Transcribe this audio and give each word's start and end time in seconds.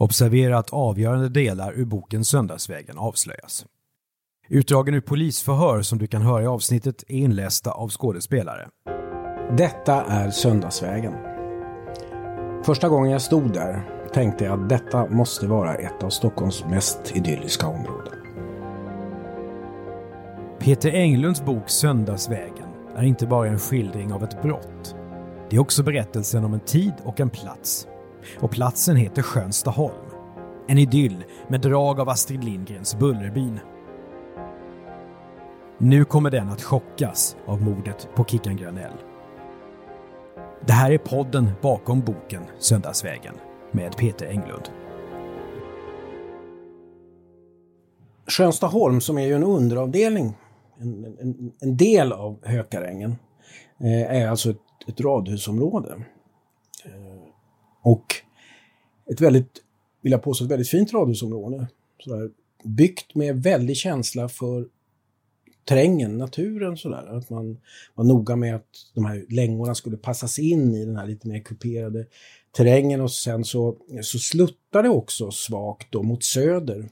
Observera 0.00 0.58
att 0.58 0.70
avgörande 0.70 1.28
delar 1.28 1.72
ur 1.72 1.84
boken 1.84 2.24
Söndagsvägen 2.24 2.98
avslöjas. 2.98 3.66
Utdragen 4.48 4.94
ur 4.94 5.00
polisförhör 5.00 5.82
som 5.82 5.98
du 5.98 6.06
kan 6.06 6.22
höra 6.22 6.42
i 6.42 6.46
avsnittet 6.46 7.04
är 7.08 7.14
inlästa 7.14 7.70
av 7.70 7.88
skådespelare. 7.88 8.68
Detta 9.56 10.04
är 10.04 10.30
Söndagsvägen. 10.30 11.14
Första 12.64 12.88
gången 12.88 13.10
jag 13.10 13.22
stod 13.22 13.52
där 13.52 13.82
tänkte 14.12 14.44
jag 14.44 14.62
att 14.62 14.68
detta 14.68 15.06
måste 15.06 15.46
vara 15.46 15.74
ett 15.74 16.02
av 16.02 16.10
Stockholms 16.10 16.64
mest 16.64 17.16
idylliska 17.16 17.66
områden. 17.66 18.14
Peter 20.58 20.90
Englunds 20.90 21.44
bok 21.44 21.70
Söndagsvägen 21.70 22.68
är 22.96 23.02
inte 23.02 23.26
bara 23.26 23.48
en 23.48 23.58
skildring 23.58 24.12
av 24.12 24.24
ett 24.24 24.42
brott. 24.42 24.94
Det 25.50 25.56
är 25.56 25.60
också 25.60 25.82
berättelsen 25.82 26.44
om 26.44 26.54
en 26.54 26.60
tid 26.60 26.94
och 27.04 27.20
en 27.20 27.30
plats. 27.30 27.86
Och 28.40 28.50
platsen 28.50 28.96
heter 28.96 29.22
Skönstaholm. 29.22 29.94
En 30.68 30.78
idyll 30.78 31.24
med 31.48 31.60
drag 31.60 32.00
av 32.00 32.08
Astrid 32.08 32.44
Lindgrens 32.44 32.98
Bullerbyn. 32.98 33.60
Nu 35.78 36.04
kommer 36.04 36.30
den 36.30 36.48
att 36.48 36.62
chockas 36.62 37.36
av 37.46 37.62
mordet 37.62 38.08
på 38.14 38.24
Kickan 38.24 38.56
Granell. 38.56 38.92
Det 40.66 40.72
här 40.72 40.90
är 40.90 40.98
podden 40.98 41.50
bakom 41.62 42.00
boken 42.00 42.42
Söndagsvägen 42.58 43.34
med 43.72 43.96
Peter 43.96 44.26
Englund. 44.26 44.70
Skönstaholm 48.26 49.00
som 49.00 49.18
är 49.18 49.26
ju 49.26 49.34
en 49.34 49.44
underavdelning, 49.44 50.36
en, 50.78 51.04
en, 51.20 51.52
en 51.60 51.76
del 51.76 52.12
av 52.12 52.38
Hökarängen, 52.46 53.16
eh, 53.80 54.22
är 54.22 54.28
alltså 54.28 54.50
ett, 54.50 54.88
ett 54.88 55.00
radhusområde. 55.00 56.04
Och 57.82 58.14
ett 59.10 59.20
väldigt, 59.20 59.62
vill 60.00 60.12
jag 60.12 60.22
påstå, 60.22 60.44
ett 60.44 60.50
väldigt 60.50 60.68
fint 60.68 60.92
radhusområde. 60.92 61.68
Sådär, 62.04 62.30
byggt 62.64 63.14
med 63.14 63.42
väldig 63.42 63.76
känsla 63.76 64.28
för 64.28 64.66
terrängen, 65.64 66.18
naturen 66.18 66.76
sådär. 66.76 67.16
Att 67.16 67.30
man 67.30 67.58
var 67.94 68.04
noga 68.04 68.36
med 68.36 68.54
att 68.54 68.68
de 68.94 69.04
här 69.04 69.26
längorna 69.28 69.74
skulle 69.74 69.96
passas 69.96 70.38
in 70.38 70.74
i 70.74 70.84
den 70.84 70.96
här 70.96 71.06
lite 71.06 71.28
mer 71.28 71.40
kuperade 71.40 72.06
terrängen 72.52 73.00
och 73.00 73.12
sen 73.12 73.44
så, 73.44 73.76
så 74.02 74.18
sluttar 74.18 74.82
det 74.82 74.88
också 74.88 75.30
svagt 75.30 75.92
då 75.92 76.02
mot 76.02 76.24
söder. 76.24 76.88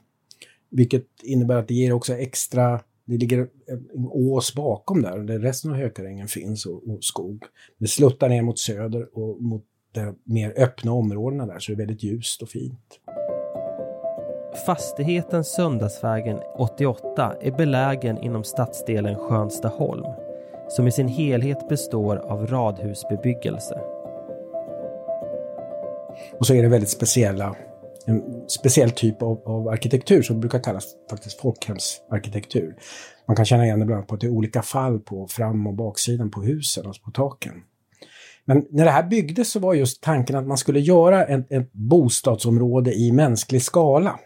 Vilket 0.69 1.05
innebär 1.23 1.55
att 1.55 1.67
det 1.67 1.73
ger 1.73 1.93
också 1.93 2.13
extra, 2.13 2.81
det 3.05 3.17
ligger 3.17 3.49
en 3.67 4.05
ås 4.11 4.55
bakom 4.55 5.01
där, 5.01 5.17
där 5.17 5.39
resten 5.39 5.71
av 5.71 5.77
hökarängen 5.77 6.27
finns 6.27 6.65
och, 6.65 6.87
och 6.87 7.03
skog. 7.03 7.43
Det 7.77 7.87
sluttar 7.87 8.29
ner 8.29 8.41
mot 8.41 8.59
söder 8.59 9.17
och 9.17 9.41
mot 9.41 9.65
de 10.05 10.15
mer 10.23 10.53
öppna 10.57 10.91
områdena 10.91 11.45
där 11.45 11.59
så 11.59 11.71
det 11.71 11.75
är 11.75 11.77
väldigt 11.77 12.03
ljust 12.03 12.41
och 12.41 12.49
fint. 12.49 12.99
Fastigheten 14.65 15.43
Söndagsvägen 15.43 16.39
88 16.57 17.35
är 17.41 17.51
belägen 17.51 18.17
inom 18.17 18.43
stadsdelen 18.43 19.15
Skönstaholm 19.15 20.05
som 20.69 20.87
i 20.87 20.91
sin 20.91 21.07
helhet 21.07 21.69
består 21.69 22.15
av 22.15 22.47
radhusbebyggelse. 22.47 23.81
Och 26.39 26.47
så 26.47 26.53
är 26.53 26.63
det 26.63 26.69
väldigt 26.69 26.89
speciella, 26.89 27.55
en 28.05 28.43
speciell 28.47 28.91
typ 28.91 29.21
av, 29.21 29.41
av 29.45 29.67
arkitektur 29.67 30.21
som 30.21 30.39
brukar 30.39 30.59
kallas 30.59 30.85
faktiskt 31.09 31.39
folkhemsarkitektur. 31.41 32.75
Man 33.25 33.35
kan 33.35 33.45
känna 33.45 33.65
igen 33.65 33.79
det 33.79 33.85
bland 33.85 33.97
annat 33.97 34.07
på 34.07 34.15
att 34.15 34.21
det 34.21 34.27
är 34.27 34.31
olika 34.31 34.61
fall 34.61 34.99
på 34.99 35.27
fram 35.27 35.67
och 35.67 35.73
baksidan 35.73 36.31
på 36.31 36.41
husen, 36.41 36.87
alltså 36.87 37.03
på 37.03 37.11
taken. 37.11 37.53
Men 38.49 38.65
när 38.69 38.85
det 38.85 38.91
här 38.91 39.07
byggdes 39.07 39.51
så 39.51 39.59
var 39.59 39.73
just 39.73 40.03
tanken 40.03 40.35
att 40.35 40.47
man 40.47 40.57
skulle 40.57 40.79
göra 40.79 41.25
ett, 41.25 41.51
ett 41.51 41.73
bostadsområde 41.73 42.93
i 42.93 43.11
mänsklig 43.11 43.61
skala. 43.61 44.19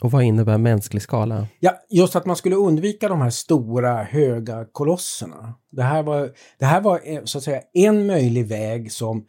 Och 0.00 0.10
vad 0.10 0.22
innebär 0.22 0.58
mänsklig 0.58 1.02
skala? 1.02 1.46
Ja, 1.60 1.76
just 1.90 2.16
att 2.16 2.26
man 2.26 2.36
skulle 2.36 2.56
undvika 2.56 3.08
de 3.08 3.20
här 3.20 3.30
stora 3.30 4.02
höga 4.02 4.66
kolosserna. 4.72 5.54
Det 5.70 5.82
här 5.82 6.02
var, 6.02 6.30
det 6.58 6.64
här 6.64 6.80
var 6.80 7.00
eh, 7.04 7.20
så 7.24 7.38
att 7.38 7.44
säga 7.44 7.60
en 7.72 8.06
möjlig 8.06 8.46
väg 8.46 8.92
som 8.92 9.26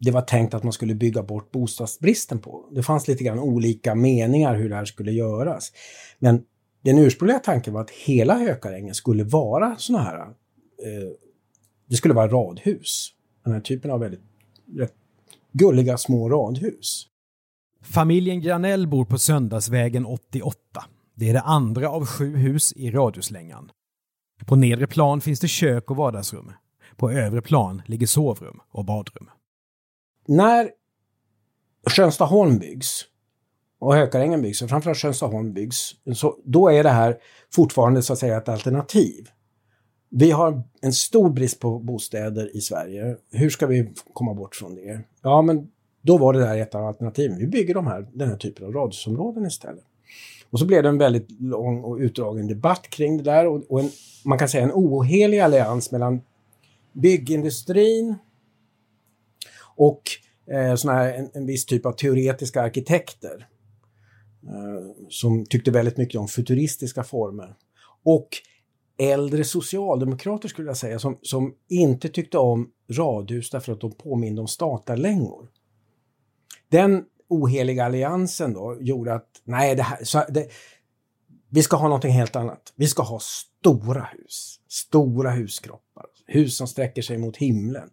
det 0.00 0.10
var 0.10 0.22
tänkt 0.22 0.54
att 0.54 0.62
man 0.62 0.72
skulle 0.72 0.94
bygga 0.94 1.22
bort 1.22 1.50
bostadsbristen 1.50 2.38
på. 2.38 2.68
Det 2.74 2.82
fanns 2.82 3.08
lite 3.08 3.24
grann 3.24 3.38
olika 3.38 3.94
meningar 3.94 4.54
hur 4.54 4.68
det 4.68 4.76
här 4.76 4.84
skulle 4.84 5.12
göras. 5.12 5.72
Men 6.18 6.42
den 6.84 6.98
ursprungliga 6.98 7.38
tanken 7.38 7.74
var 7.74 7.80
att 7.80 7.90
hela 7.90 8.38
Hökarängen 8.38 8.94
skulle 8.94 9.24
vara 9.24 9.76
såna 9.78 9.98
här, 9.98 10.20
eh, 10.20 11.10
det 11.88 11.96
skulle 11.96 12.14
vara 12.14 12.28
radhus. 12.28 13.14
Den 13.44 13.52
här 13.52 13.60
typen 13.60 13.90
av 13.90 14.00
väldigt 14.00 14.20
gulliga 15.52 15.98
små 15.98 16.28
radhus. 16.28 17.06
Familjen 17.82 18.40
Granell 18.40 18.86
bor 18.86 19.04
på 19.04 19.18
Söndagsvägen 19.18 20.06
88. 20.06 20.84
Det 21.14 21.28
är 21.28 21.32
det 21.32 21.40
andra 21.40 21.90
av 21.90 22.06
sju 22.06 22.36
hus 22.36 22.72
i 22.72 22.90
radhuslängan. 22.90 23.70
På 24.46 24.56
nedre 24.56 24.86
plan 24.86 25.20
finns 25.20 25.40
det 25.40 25.48
kök 25.48 25.90
och 25.90 25.96
vardagsrum. 25.96 26.52
På 26.96 27.10
övre 27.10 27.42
plan 27.42 27.82
ligger 27.86 28.06
sovrum 28.06 28.60
och 28.70 28.84
badrum. 28.84 29.30
När 30.28 30.70
Skönstaholm 31.90 32.58
byggs 32.58 33.04
och 33.78 33.94
Hökarängen 33.94 34.42
byggs, 34.42 34.62
och 34.62 34.68
framförallt 34.68 34.98
Skönstaholm 34.98 35.52
byggs, 35.52 35.94
så 36.14 36.38
då 36.44 36.68
är 36.68 36.82
det 36.82 36.90
här 36.90 37.18
fortfarande 37.54 38.02
så 38.02 38.12
att 38.12 38.18
säga 38.18 38.36
ett 38.36 38.48
alternativ. 38.48 39.28
Vi 40.12 40.30
har 40.30 40.62
en 40.80 40.92
stor 40.92 41.30
brist 41.30 41.60
på 41.60 41.78
bostäder 41.78 42.56
i 42.56 42.60
Sverige. 42.60 43.16
Hur 43.32 43.50
ska 43.50 43.66
vi 43.66 43.92
komma 44.12 44.34
bort 44.34 44.54
från 44.54 44.74
det? 44.74 45.00
Ja, 45.22 45.42
men 45.42 45.70
då 46.02 46.18
var 46.18 46.32
det 46.32 46.40
där 46.40 46.56
ett 46.56 46.74
av 46.74 46.86
alternativen. 46.86 47.38
Vi 47.38 47.46
bygger 47.46 47.74
de 47.74 47.86
här, 47.86 48.06
den 48.12 48.28
här 48.28 48.36
typen 48.36 48.66
av 48.66 48.72
radhusområden 48.72 49.46
istället. 49.46 49.84
Och 50.50 50.58
så 50.58 50.66
blev 50.66 50.82
det 50.82 50.88
en 50.88 50.98
väldigt 50.98 51.40
lång 51.40 51.84
och 51.84 51.96
utdragen 51.96 52.46
debatt 52.46 52.90
kring 52.90 53.16
det 53.16 53.22
där 53.22 53.46
och, 53.46 53.62
och 53.68 53.80
en, 53.80 53.90
man 54.24 54.38
kan 54.38 54.48
säga 54.48 54.64
en 54.64 54.72
ohelig 54.72 55.38
allians 55.38 55.90
mellan 55.90 56.20
byggindustrin 56.92 58.14
och 59.76 60.02
eh, 60.50 60.74
såna 60.74 60.94
här, 60.94 61.12
en, 61.12 61.30
en 61.34 61.46
viss 61.46 61.66
typ 61.66 61.86
av 61.86 61.92
teoretiska 61.92 62.62
arkitekter 62.62 63.46
eh, 64.46 65.06
som 65.08 65.46
tyckte 65.46 65.70
väldigt 65.70 65.96
mycket 65.96 66.20
om 66.20 66.28
futuristiska 66.28 67.04
former. 67.04 67.54
Och 68.02 68.28
äldre 69.00 69.44
socialdemokrater 69.44 70.48
skulle 70.48 70.68
jag 70.68 70.76
säga 70.76 70.98
som, 70.98 71.18
som 71.22 71.54
inte 71.68 72.08
tyckte 72.08 72.38
om 72.38 72.70
radhus 72.90 73.50
därför 73.50 73.72
att 73.72 73.80
de 73.80 73.92
påminde 73.92 74.40
om 74.40 74.48
statarlängor. 74.48 75.48
Den 76.68 77.04
oheliga 77.28 77.84
alliansen 77.84 78.52
då 78.52 78.76
gjorde 78.80 79.14
att 79.14 79.28
nej, 79.44 79.74
det 79.74 79.82
här, 79.82 80.04
så 80.04 80.24
det, 80.28 80.48
vi 81.48 81.62
ska 81.62 81.76
ha 81.76 81.88
någonting 81.88 82.12
helt 82.12 82.36
annat. 82.36 82.72
Vi 82.76 82.86
ska 82.86 83.02
ha 83.02 83.20
stora 83.20 84.08
hus, 84.12 84.60
stora 84.68 85.30
huskroppar, 85.30 86.06
hus 86.26 86.56
som 86.56 86.66
sträcker 86.66 87.02
sig 87.02 87.18
mot 87.18 87.36
himlen. 87.36 87.90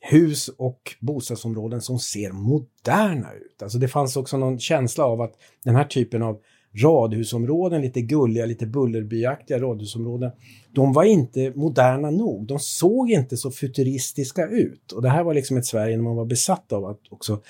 Hus 0.00 0.48
och 0.48 0.96
bostadsområden 1.00 1.80
som 1.80 1.98
ser 1.98 2.32
moderna 2.32 3.32
ut. 3.32 3.62
Alltså 3.62 3.78
det 3.78 3.88
fanns 3.88 4.16
också 4.16 4.36
någon 4.36 4.58
känsla 4.58 5.04
av 5.04 5.20
att 5.20 5.34
den 5.64 5.76
här 5.76 5.84
typen 5.84 6.22
av 6.22 6.40
radhusområden, 6.74 7.82
lite 7.82 8.00
gulliga, 8.00 8.46
lite 8.46 8.66
bullerbyaktiga 8.66 9.58
radhusområden, 9.58 10.30
de 10.72 10.92
var 10.92 11.04
inte 11.04 11.52
moderna 11.54 12.10
nog. 12.10 12.46
De 12.46 12.58
såg 12.58 13.10
inte 13.10 13.36
så 13.36 13.50
futuristiska 13.50 14.46
ut. 14.46 14.92
Och 14.92 15.02
det 15.02 15.08
här 15.08 15.24
var 15.24 15.34
liksom 15.34 15.56
ett 15.56 15.66
Sverige 15.66 15.96
när 15.96 16.04
man 16.04 16.16
var 16.16 16.24
besatt 16.24 16.72
av 16.72 16.84
att 16.84 17.00
också 17.10 17.40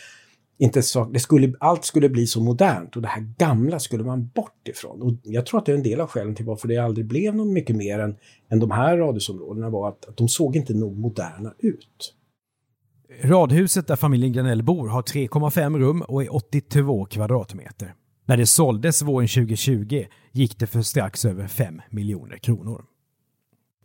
inte 0.59 0.83
så, 0.83 1.05
det 1.05 1.21
skulle, 1.21 1.53
allt 1.61 1.85
skulle 1.85 2.09
bli 2.09 2.27
så 2.27 2.43
modernt 2.43 2.97
och 2.97 3.03
det 3.03 3.09
här 3.09 3.35
gamla 3.39 3.79
skulle 3.79 4.05
man 4.05 4.31
bort 4.35 4.69
ifrån. 4.69 5.03
Och 5.03 5.13
jag 5.23 5.47
tror 5.47 5.61
att 5.61 5.67
det 5.67 5.73
är 5.73 5.77
en 5.77 5.83
del 5.83 6.01
av 6.01 6.09
skälen 6.09 6.35
till 6.35 6.47
varför 6.47 6.69
det 6.69 6.79
aldrig 6.79 7.07
blev 7.07 7.35
något 7.35 7.53
mycket 7.53 7.77
mer 7.77 7.99
än, 7.99 8.17
än 8.49 8.61
de 8.61 8.71
här 8.71 8.97
radhusområdena 8.97 9.71
var 9.71 9.89
att, 9.89 10.05
att 10.05 10.17
de 10.17 10.29
såg 10.29 10.57
inte 10.57 10.75
nog 10.75 10.99
moderna 10.99 11.55
ut. 11.59 12.15
Radhuset 13.23 13.87
där 13.87 13.97
familjen 13.97 14.33
Granell 14.33 14.63
bor 14.63 14.89
har 14.89 15.03
3,5 15.03 15.79
rum 15.79 16.03
och 16.03 16.23
är 16.23 16.35
82 16.35 17.05
kvadratmeter. 17.05 17.95
När 18.27 18.37
det 18.37 18.47
såldes 18.47 19.03
våren 19.03 19.29
2020 19.29 20.05
gick 20.33 20.59
det 20.59 20.67
för 20.67 20.83
strax 20.83 21.25
över 21.25 21.47
5 21.47 21.83
miljoner 21.91 22.37
kronor. 22.37 22.85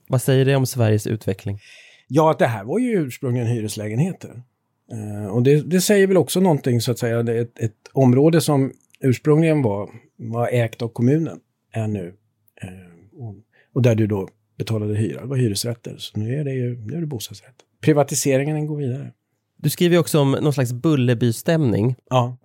Vad 0.08 0.22
säger 0.22 0.46
det 0.46 0.56
om 0.56 0.66
Sveriges 0.66 1.08
utveckling? 1.08 1.60
Ja, 2.08 2.32
att 2.32 2.40
det 2.40 2.48
här 2.48 2.64
var 2.64 2.80
ju 2.80 2.92
ursprungligen 2.92 3.48
hyreslägenheter. 3.48 4.44
Uh, 4.94 5.26
och 5.28 5.44
det, 5.44 5.62
det, 5.62 5.82
säger 5.82 6.08
väl 6.08 6.18
också 6.18 6.40
någonting 6.40 6.82
så 6.82 6.92
att 6.92 7.00
säga, 7.00 7.24
det 7.24 7.38
är 7.38 7.42
ett, 7.42 7.60
ett 7.60 7.90
område 7.94 8.42
som 8.42 8.74
ursprungligen 9.00 9.62
var, 9.62 9.90
var 10.18 10.48
ägt 10.48 10.82
av 10.82 10.88
kommunen 10.88 11.40
är 11.72 11.88
nu. 11.88 12.14
Och, 13.14 13.36
och, 13.74 13.82
där 13.82 13.96
du 13.96 14.08
då 14.08 14.30
betalade 14.58 14.96
hyra, 14.96 15.22
det 15.22 15.28
var 15.28 15.38
hyresrätter. 15.38 15.96
Så 15.98 16.20
nu 16.20 16.36
är 16.36 16.44
det 16.44 16.54
ju 16.54 16.78
nu 16.78 16.96
är 16.98 17.02
det 17.02 17.08
bostadsrätt. 17.08 17.56
Privatiseringen 17.82 18.68
går 18.68 18.78
vidare. 18.78 19.12
Du 19.58 19.70
skriver 19.70 19.98
också 19.98 20.20
om 20.20 20.32
någon 20.32 20.54
slags 20.54 20.74
Bullerbystämning. 20.74 21.96
Ja. 22.10 22.38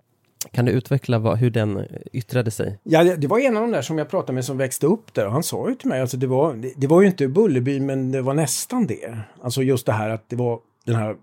Kan 0.51 0.65
du 0.65 0.71
utveckla 0.71 1.19
vad, 1.19 1.37
hur 1.37 1.49
den 1.49 1.85
yttrade 2.13 2.51
sig? 2.51 2.79
Ja, 2.83 3.03
det, 3.03 3.15
det, 3.15 3.27
var 3.27 3.39
en 3.39 3.57
av 3.57 3.61
de 3.61 3.71
där 3.71 3.81
som 3.81 3.97
jag 3.97 4.09
pratade 4.09 4.33
med 4.33 4.45
som 4.45 4.57
växte 4.57 4.87
upp 4.87 5.13
där 5.13 5.25
och 5.25 5.31
han 5.31 5.43
sa 5.43 5.69
ju 5.69 5.75
till 5.75 5.89
mig, 5.89 6.01
alltså 6.01 6.17
det 6.17 6.27
var, 6.27 6.53
det, 6.53 6.73
det 6.77 6.87
var 6.87 7.01
ju 7.01 7.07
inte 7.07 7.27
Bullerby 7.27 7.79
men 7.79 8.11
det 8.11 8.21
var 8.21 8.33
nästan 8.33 8.87
det. 8.87 9.19
Alltså 9.41 9.63
just 9.63 9.85
det 9.85 9.91
här 9.91 10.09
att 10.09 10.29
det 10.29 10.35
var 10.35 10.59
den 10.85 10.95
här 10.95 11.09
eh, 11.09 11.15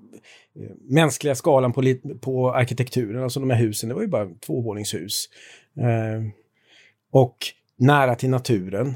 mänskliga 0.80 1.34
skalan 1.34 1.72
på, 1.72 1.82
på 2.20 2.52
arkitekturen, 2.52 3.22
alltså 3.22 3.40
de 3.40 3.50
här 3.50 3.58
husen, 3.58 3.88
det 3.88 3.94
var 3.94 4.02
ju 4.02 4.08
bara 4.08 4.28
tvåvåningshus. 4.46 5.28
Eh, 5.78 6.22
och 7.12 7.36
nära 7.78 8.14
till 8.14 8.30
naturen. 8.30 8.94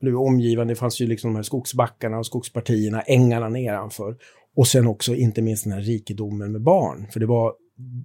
Nu 0.00 0.14
omgivande, 0.14 0.72
det 0.72 0.78
fanns 0.78 1.00
ju 1.00 1.06
liksom 1.06 1.30
de 1.30 1.36
här 1.36 1.42
skogsbackarna 1.42 2.18
och 2.18 2.26
skogspartierna, 2.26 3.00
ängarna 3.00 3.48
nedanför. 3.48 4.16
Och 4.56 4.66
sen 4.66 4.86
också 4.86 5.14
inte 5.14 5.42
minst 5.42 5.64
den 5.64 5.72
här 5.72 5.80
rikedomen 5.80 6.52
med 6.52 6.62
barn, 6.62 7.06
för 7.12 7.20
det 7.20 7.26
var, 7.26 7.54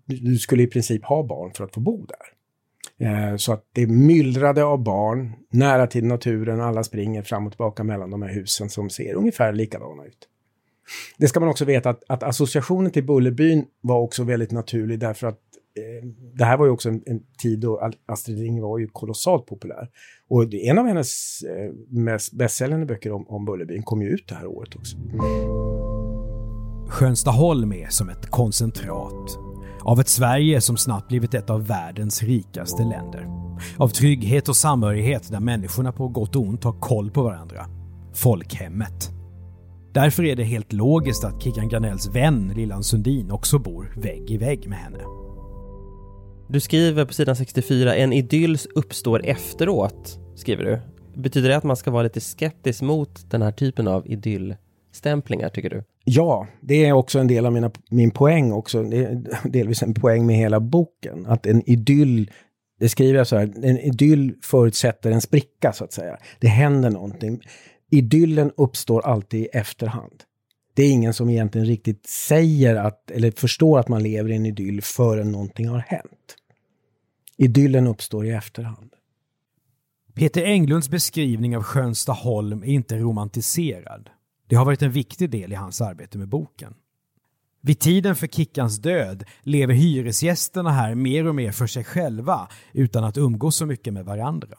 du 0.05 0.37
skulle 0.37 0.63
i 0.63 0.67
princip 0.67 1.05
ha 1.05 1.23
barn 1.23 1.53
för 1.53 1.63
att 1.63 1.73
få 1.73 1.79
bo 1.79 2.05
där. 2.05 2.33
Eh, 2.97 3.35
så 3.35 3.53
att 3.53 3.65
det 3.73 3.87
myllrade 3.87 4.63
av 4.63 4.83
barn, 4.83 5.33
nära 5.49 5.87
till 5.87 6.05
naturen, 6.05 6.61
alla 6.61 6.83
springer 6.83 7.21
fram 7.21 7.45
och 7.45 7.51
tillbaka 7.51 7.83
mellan 7.83 8.11
de 8.11 8.21
här 8.21 8.33
husen 8.33 8.69
som 8.69 8.89
ser 8.89 9.13
ungefär 9.13 9.53
likadana 9.53 10.05
ut. 10.05 10.29
Det 11.17 11.27
ska 11.27 11.39
man 11.39 11.49
också 11.49 11.65
veta 11.65 11.89
att, 11.89 12.03
att 12.07 12.23
associationen 12.23 12.91
till 12.91 13.03
Bullerbyn 13.03 13.65
var 13.81 13.99
också 13.99 14.23
väldigt 14.23 14.51
naturlig 14.51 14.99
därför 14.99 15.27
att 15.27 15.39
eh, 15.77 16.07
det 16.33 16.45
här 16.45 16.57
var 16.57 16.65
ju 16.65 16.71
också 16.71 16.89
en, 16.89 17.03
en, 17.05 17.23
tid 17.41 17.59
då 17.59 17.91
Astrid 18.05 18.39
Lindgren 18.39 18.63
var 18.63 18.79
ju 18.79 18.87
kolossalt 18.87 19.45
populär. 19.45 19.89
Och 20.27 20.53
en 20.53 20.77
av 20.77 20.87
hennes 20.87 21.41
eh, 21.43 21.73
mest 21.89 22.33
bästsäljande 22.33 22.85
böcker 22.85 23.11
om, 23.11 23.27
om 23.27 23.45
Bullerbyn 23.45 23.83
kom 23.83 24.01
ju 24.01 24.09
ut 24.09 24.27
det 24.27 24.35
här 24.35 24.45
året 24.45 24.75
också. 24.75 24.97
Skönstaholm 26.89 27.73
är 27.73 27.87
som 27.87 28.09
ett 28.09 28.25
koncentrat 28.25 29.37
av 29.85 29.99
ett 29.99 30.07
Sverige 30.07 30.61
som 30.61 30.77
snabbt 30.77 31.07
blivit 31.07 31.33
ett 31.33 31.49
av 31.49 31.67
världens 31.67 32.23
rikaste 32.23 32.83
länder. 32.83 33.27
Av 33.77 33.87
trygghet 33.87 34.49
och 34.49 34.55
samhörighet 34.55 35.31
där 35.31 35.39
människorna 35.39 35.91
på 35.91 36.07
gott 36.07 36.35
och 36.35 36.41
ont 36.41 36.63
har 36.63 36.79
koll 36.79 37.11
på 37.11 37.23
varandra. 37.23 37.65
Folkhemmet. 38.13 39.11
Därför 39.93 40.23
är 40.23 40.35
det 40.35 40.43
helt 40.43 40.73
logiskt 40.73 41.23
att 41.23 41.43
Kickan 41.43 41.69
Granells 41.69 42.15
vän 42.15 42.53
Lillan 42.55 42.83
Sundin 42.83 43.31
också 43.31 43.59
bor 43.59 43.93
vägg 43.97 44.31
i 44.31 44.37
vägg 44.37 44.69
med 44.69 44.77
henne. 44.77 45.03
Du 46.49 46.59
skriver 46.59 47.05
på 47.05 47.13
sidan 47.13 47.35
64, 47.35 47.95
en 47.95 48.13
idyll 48.13 48.57
uppstår 48.75 49.25
efteråt, 49.25 50.19
skriver 50.35 50.63
du. 50.63 50.81
Betyder 51.21 51.49
det 51.49 51.57
att 51.57 51.63
man 51.63 51.77
ska 51.77 51.91
vara 51.91 52.03
lite 52.03 52.21
skeptisk 52.21 52.81
mot 52.81 53.31
den 53.31 53.41
här 53.41 53.51
typen 53.51 53.87
av 53.87 54.07
idyllstämplingar, 54.07 55.49
tycker 55.49 55.69
du? 55.69 55.83
Ja, 56.03 56.47
det 56.61 56.85
är 56.85 56.93
också 56.93 57.19
en 57.19 57.27
del 57.27 57.45
av 57.45 57.53
mina, 57.53 57.71
min 57.89 58.11
poäng 58.11 58.51
också. 58.51 58.83
Det 58.83 58.97
är 58.97 59.23
delvis 59.49 59.83
en 59.83 59.93
poäng 59.93 60.25
med 60.25 60.35
hela 60.35 60.59
boken. 60.59 61.25
Att 61.25 61.45
en 61.45 61.69
idyll, 61.69 62.31
det 62.79 62.89
skriver 62.89 63.17
jag 63.17 63.27
så 63.27 63.37
här, 63.37 63.53
en 63.63 63.79
idyll 63.79 64.35
förutsätter 64.41 65.11
en 65.11 65.21
spricka 65.21 65.73
så 65.73 65.83
att 65.83 65.93
säga. 65.93 66.17
Det 66.39 66.47
händer 66.47 66.89
någonting. 66.89 67.41
Idyllen 67.91 68.51
uppstår 68.57 69.05
alltid 69.05 69.41
i 69.41 69.45
efterhand. 69.45 70.23
Det 70.75 70.83
är 70.83 70.91
ingen 70.91 71.13
som 71.13 71.29
egentligen 71.29 71.67
riktigt 71.67 72.05
säger 72.07 72.75
att, 72.75 73.11
eller 73.11 73.31
förstår 73.31 73.79
att 73.79 73.87
man 73.87 74.03
lever 74.03 74.31
i 74.31 74.35
en 74.35 74.45
idyll 74.45 74.81
förrän 74.81 75.31
någonting 75.31 75.67
har 75.67 75.79
hänt. 75.79 76.35
Idyllen 77.37 77.87
uppstår 77.87 78.25
i 78.25 78.31
efterhand. 78.31 78.93
Peter 80.15 80.43
Englunds 80.43 80.89
beskrivning 80.89 81.57
av 81.57 81.63
Skönstaholm 81.63 82.63
är 82.63 82.67
inte 82.67 82.97
romantiserad. 82.97 84.09
Det 84.53 84.57
har 84.57 84.65
varit 84.65 84.81
en 84.81 84.91
viktig 84.91 85.29
del 85.29 85.51
i 85.51 85.55
hans 85.55 85.81
arbete 85.81 86.17
med 86.17 86.27
boken. 86.27 86.73
Vid 87.61 87.79
tiden 87.79 88.15
för 88.15 88.27
Kickans 88.27 88.77
död 88.77 89.23
lever 89.41 89.73
hyresgästerna 89.73 90.71
här 90.71 90.95
mer 90.95 91.27
och 91.27 91.35
mer 91.35 91.51
för 91.51 91.67
sig 91.67 91.83
själva 91.83 92.47
utan 92.73 93.03
att 93.03 93.17
umgås 93.17 93.55
så 93.55 93.65
mycket 93.65 93.93
med 93.93 94.05
varandra. 94.05 94.57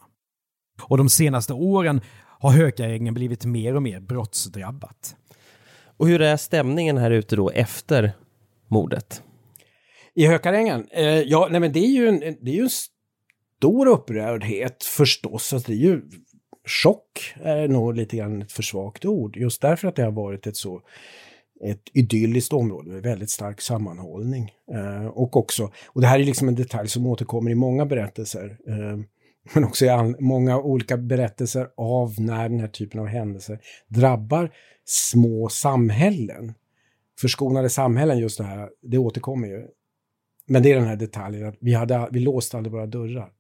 Och 0.83 0.99
de 0.99 1.09
senaste 1.09 1.53
åren 1.53 2.01
har 2.17 2.51
Hökarängen 2.51 3.15
blivit 3.15 3.45
mer 3.45 3.75
och 3.75 3.83
mer 3.83 4.01
brottsdrabbat. 4.01 5.17
Och 5.97 6.09
hur 6.09 6.23
är 6.23 6.37
stämningen 6.37 6.97
här 6.97 7.11
ute 7.11 7.37
då 7.37 7.51
efter 7.51 8.13
mordet? 8.69 9.23
I 10.15 10.27
Hökarängen? 10.27 10.89
Eh, 10.91 11.05
ja, 11.05 11.49
nej 11.51 11.61
men 11.61 11.73
det 11.73 11.81
är 11.81 11.91
ju 11.91 12.09
en, 12.09 12.21
det 12.21 12.51
är 12.51 12.55
ju 12.55 12.63
en 12.63 12.71
stor 12.71 13.87
upprördhet 13.87 14.85
förstås. 14.85 15.53
Alltså 15.53 15.73
det 15.73 15.79
är 15.79 15.83
ju 15.83 16.03
chock 16.65 17.35
är 17.43 17.69
nog 17.69 17.95
lite 17.95 18.17
grann 18.17 18.43
ett 18.43 18.53
för 18.53 18.63
svagt 18.63 19.05
ord. 19.05 19.37
Just 19.37 19.63
därför 19.63 19.89
att 19.89 19.97
det 19.97 20.05
har 20.05 20.13
varit 20.13 20.47
ett 20.47 20.57
så 20.57 20.83
ett 21.65 21.83
idylliskt 21.93 22.53
område 22.53 22.91
med 22.91 23.03
väldigt 23.03 23.31
stark 23.31 23.61
sammanhållning. 23.61 24.53
Eh, 24.73 25.07
och 25.07 25.37
också, 25.37 25.73
och 25.87 26.01
det 26.01 26.07
här 26.07 26.21
är 26.21 26.25
liksom 26.25 26.49
en 26.49 26.55
detalj 26.55 26.89
som 26.89 27.07
återkommer 27.07 27.51
i 27.51 27.55
många 27.55 27.87
berättelser, 27.87 28.59
eh, 28.69 28.99
men 29.55 29.65
också 29.65 29.85
i 29.85 29.89
all, 29.89 30.17
många 30.21 30.59
olika 30.59 30.97
berättelser 30.97 31.69
av 31.77 32.15
när 32.19 32.49
den 32.49 32.61
här 32.61 32.69
typen 32.69 33.01
av 33.01 33.07
händelser 33.07 33.59
drabbar 33.89 34.51
små 34.85 35.49
samhällen. 35.49 36.55
Förskonade 37.21 37.71
samhällen, 37.71 38.19
just 38.19 38.39
det 38.39 38.45
här, 38.45 38.71
det 38.83 38.99
återkommer 38.99 39.49
ju. 39.49 39.67
Men 40.47 40.63
det 40.63 40.73
är 40.73 40.77
den 40.77 40.89
här 40.89 40.97
detaljen 40.97 41.49
att 41.49 41.57
vi, 41.61 41.75
hade, 41.75 42.09
vi 42.11 42.21
låste 42.21 42.57
aldrig 42.57 42.73
våra 42.73 42.87
dörrar. 42.87 43.31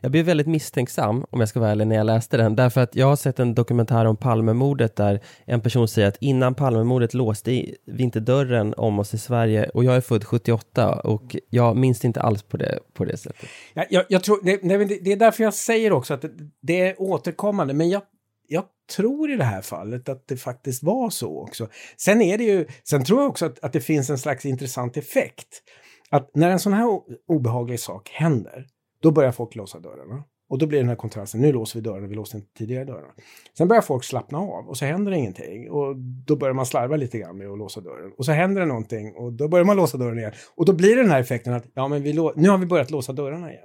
Jag 0.00 0.10
blev 0.10 0.24
väldigt 0.24 0.46
misstänksam, 0.46 1.24
om 1.30 1.40
jag 1.40 1.48
ska 1.48 1.60
vara 1.60 1.70
ärlig, 1.70 1.86
när 1.86 1.96
jag 1.96 2.06
läste 2.06 2.36
den. 2.36 2.56
Därför 2.56 2.80
att 2.80 2.94
jag 2.96 3.06
har 3.06 3.16
sett 3.16 3.38
en 3.38 3.54
dokumentär 3.54 4.04
om 4.04 4.16
Palmemordet 4.16 4.96
där 4.96 5.20
en 5.44 5.60
person 5.60 5.88
säger 5.88 6.08
att 6.08 6.16
innan 6.20 6.54
Palmemordet 6.54 7.14
låste 7.14 7.50
vi 7.86 8.02
inte 8.02 8.20
dörren 8.20 8.74
om 8.76 8.98
oss 8.98 9.14
i 9.14 9.18
Sverige. 9.18 9.68
Och 9.68 9.84
jag 9.84 9.96
är 9.96 10.00
född 10.00 10.24
78 10.24 11.00
och 11.00 11.36
jag 11.50 11.76
minns 11.76 12.04
inte 12.04 12.20
alls 12.20 12.42
på 12.42 12.56
det, 12.56 12.78
på 12.92 13.04
det 13.04 13.16
sättet. 13.16 13.48
Jag, 13.74 13.86
jag, 13.90 14.04
jag 14.08 14.24
tror, 14.24 14.40
det, 14.42 14.56
det, 15.04 15.12
är 15.12 15.16
därför 15.16 15.44
jag 15.44 15.54
säger 15.54 15.92
också 15.92 16.14
att 16.14 16.22
det, 16.22 16.30
det 16.62 16.80
är 16.80 17.02
återkommande. 17.02 17.74
Men 17.74 17.88
jag, 17.88 18.02
jag 18.48 18.64
tror 18.96 19.30
i 19.30 19.36
det 19.36 19.44
här 19.44 19.62
fallet 19.62 20.08
att 20.08 20.28
det 20.28 20.36
faktiskt 20.36 20.82
var 20.82 21.10
så 21.10 21.40
också. 21.42 21.68
Sen 21.96 22.22
är 22.22 22.38
det 22.38 22.44
ju, 22.44 22.66
sen 22.84 23.04
tror 23.04 23.20
jag 23.20 23.30
också 23.30 23.46
att, 23.46 23.64
att 23.64 23.72
det 23.72 23.80
finns 23.80 24.10
en 24.10 24.18
slags 24.18 24.46
intressant 24.46 24.96
effekt. 24.96 25.62
Att 26.10 26.30
när 26.34 26.50
en 26.50 26.58
sån 26.58 26.72
här 26.72 26.86
obehaglig 27.28 27.80
sak 27.80 28.10
händer, 28.10 28.66
då 29.04 29.10
börjar 29.10 29.32
folk 29.32 29.54
låsa 29.54 29.80
dörrarna. 29.80 30.24
Och 30.48 30.58
då 30.58 30.66
blir 30.66 30.78
den 30.78 30.88
här 30.88 30.96
kontrasten, 30.96 31.40
nu 31.40 31.52
låser 31.52 31.78
vi 31.78 31.82
dörrarna, 31.82 32.06
vi 32.06 32.14
låste 32.14 32.36
inte 32.36 32.48
tidigare 32.58 32.84
dörrarna. 32.84 33.12
Sen 33.58 33.68
börjar 33.68 33.82
folk 33.82 34.04
slappna 34.04 34.38
av 34.38 34.68
och 34.68 34.76
så 34.76 34.84
händer 34.84 35.12
det 35.12 35.18
ingenting. 35.18 35.70
Och 35.70 35.96
då 35.96 36.36
börjar 36.36 36.54
man 36.54 36.66
slarva 36.66 36.96
lite 36.96 37.18
grann 37.18 37.38
med 37.38 37.48
att 37.48 37.58
låsa 37.58 37.80
dörren. 37.80 38.12
Och 38.18 38.24
så 38.24 38.32
händer 38.32 38.60
det 38.60 38.66
någonting 38.66 39.14
och 39.14 39.32
då 39.32 39.48
börjar 39.48 39.64
man 39.64 39.76
låsa 39.76 39.98
dörren 39.98 40.18
igen. 40.18 40.32
Och 40.56 40.64
då 40.66 40.72
blir 40.72 40.96
det 40.96 41.02
den 41.02 41.10
här 41.10 41.20
effekten 41.20 41.54
att, 41.54 41.64
ja 41.74 41.88
men 41.88 42.02
vi 42.02 42.12
nu 42.36 42.48
har 42.48 42.58
vi 42.58 42.66
börjat 42.66 42.90
låsa 42.90 43.12
dörrarna 43.12 43.50
igen. 43.50 43.64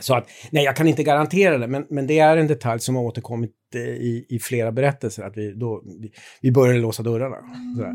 Så 0.00 0.14
att, 0.14 0.28
nej 0.50 0.64
jag 0.64 0.76
kan 0.76 0.88
inte 0.88 1.02
garantera 1.02 1.58
det, 1.58 1.66
men, 1.66 1.86
men 1.90 2.06
det 2.06 2.18
är 2.18 2.36
en 2.36 2.46
detalj 2.46 2.80
som 2.80 2.96
har 2.96 3.02
återkommit 3.02 3.54
eh, 3.74 3.80
i, 3.80 4.26
i 4.28 4.38
flera 4.38 4.72
berättelser, 4.72 5.22
att 5.22 5.36
vi, 5.36 5.52
då, 5.52 5.82
vi, 6.00 6.12
vi 6.42 6.52
började 6.52 6.80
låsa 6.80 7.02
dörrarna. 7.02 7.36
Sådär. 7.76 7.92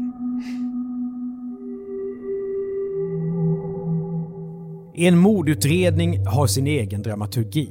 En 4.98 5.18
mordutredning 5.18 6.26
har 6.26 6.48
sin 6.48 6.68
egen 6.68 7.02
dramaturgi. 7.02 7.70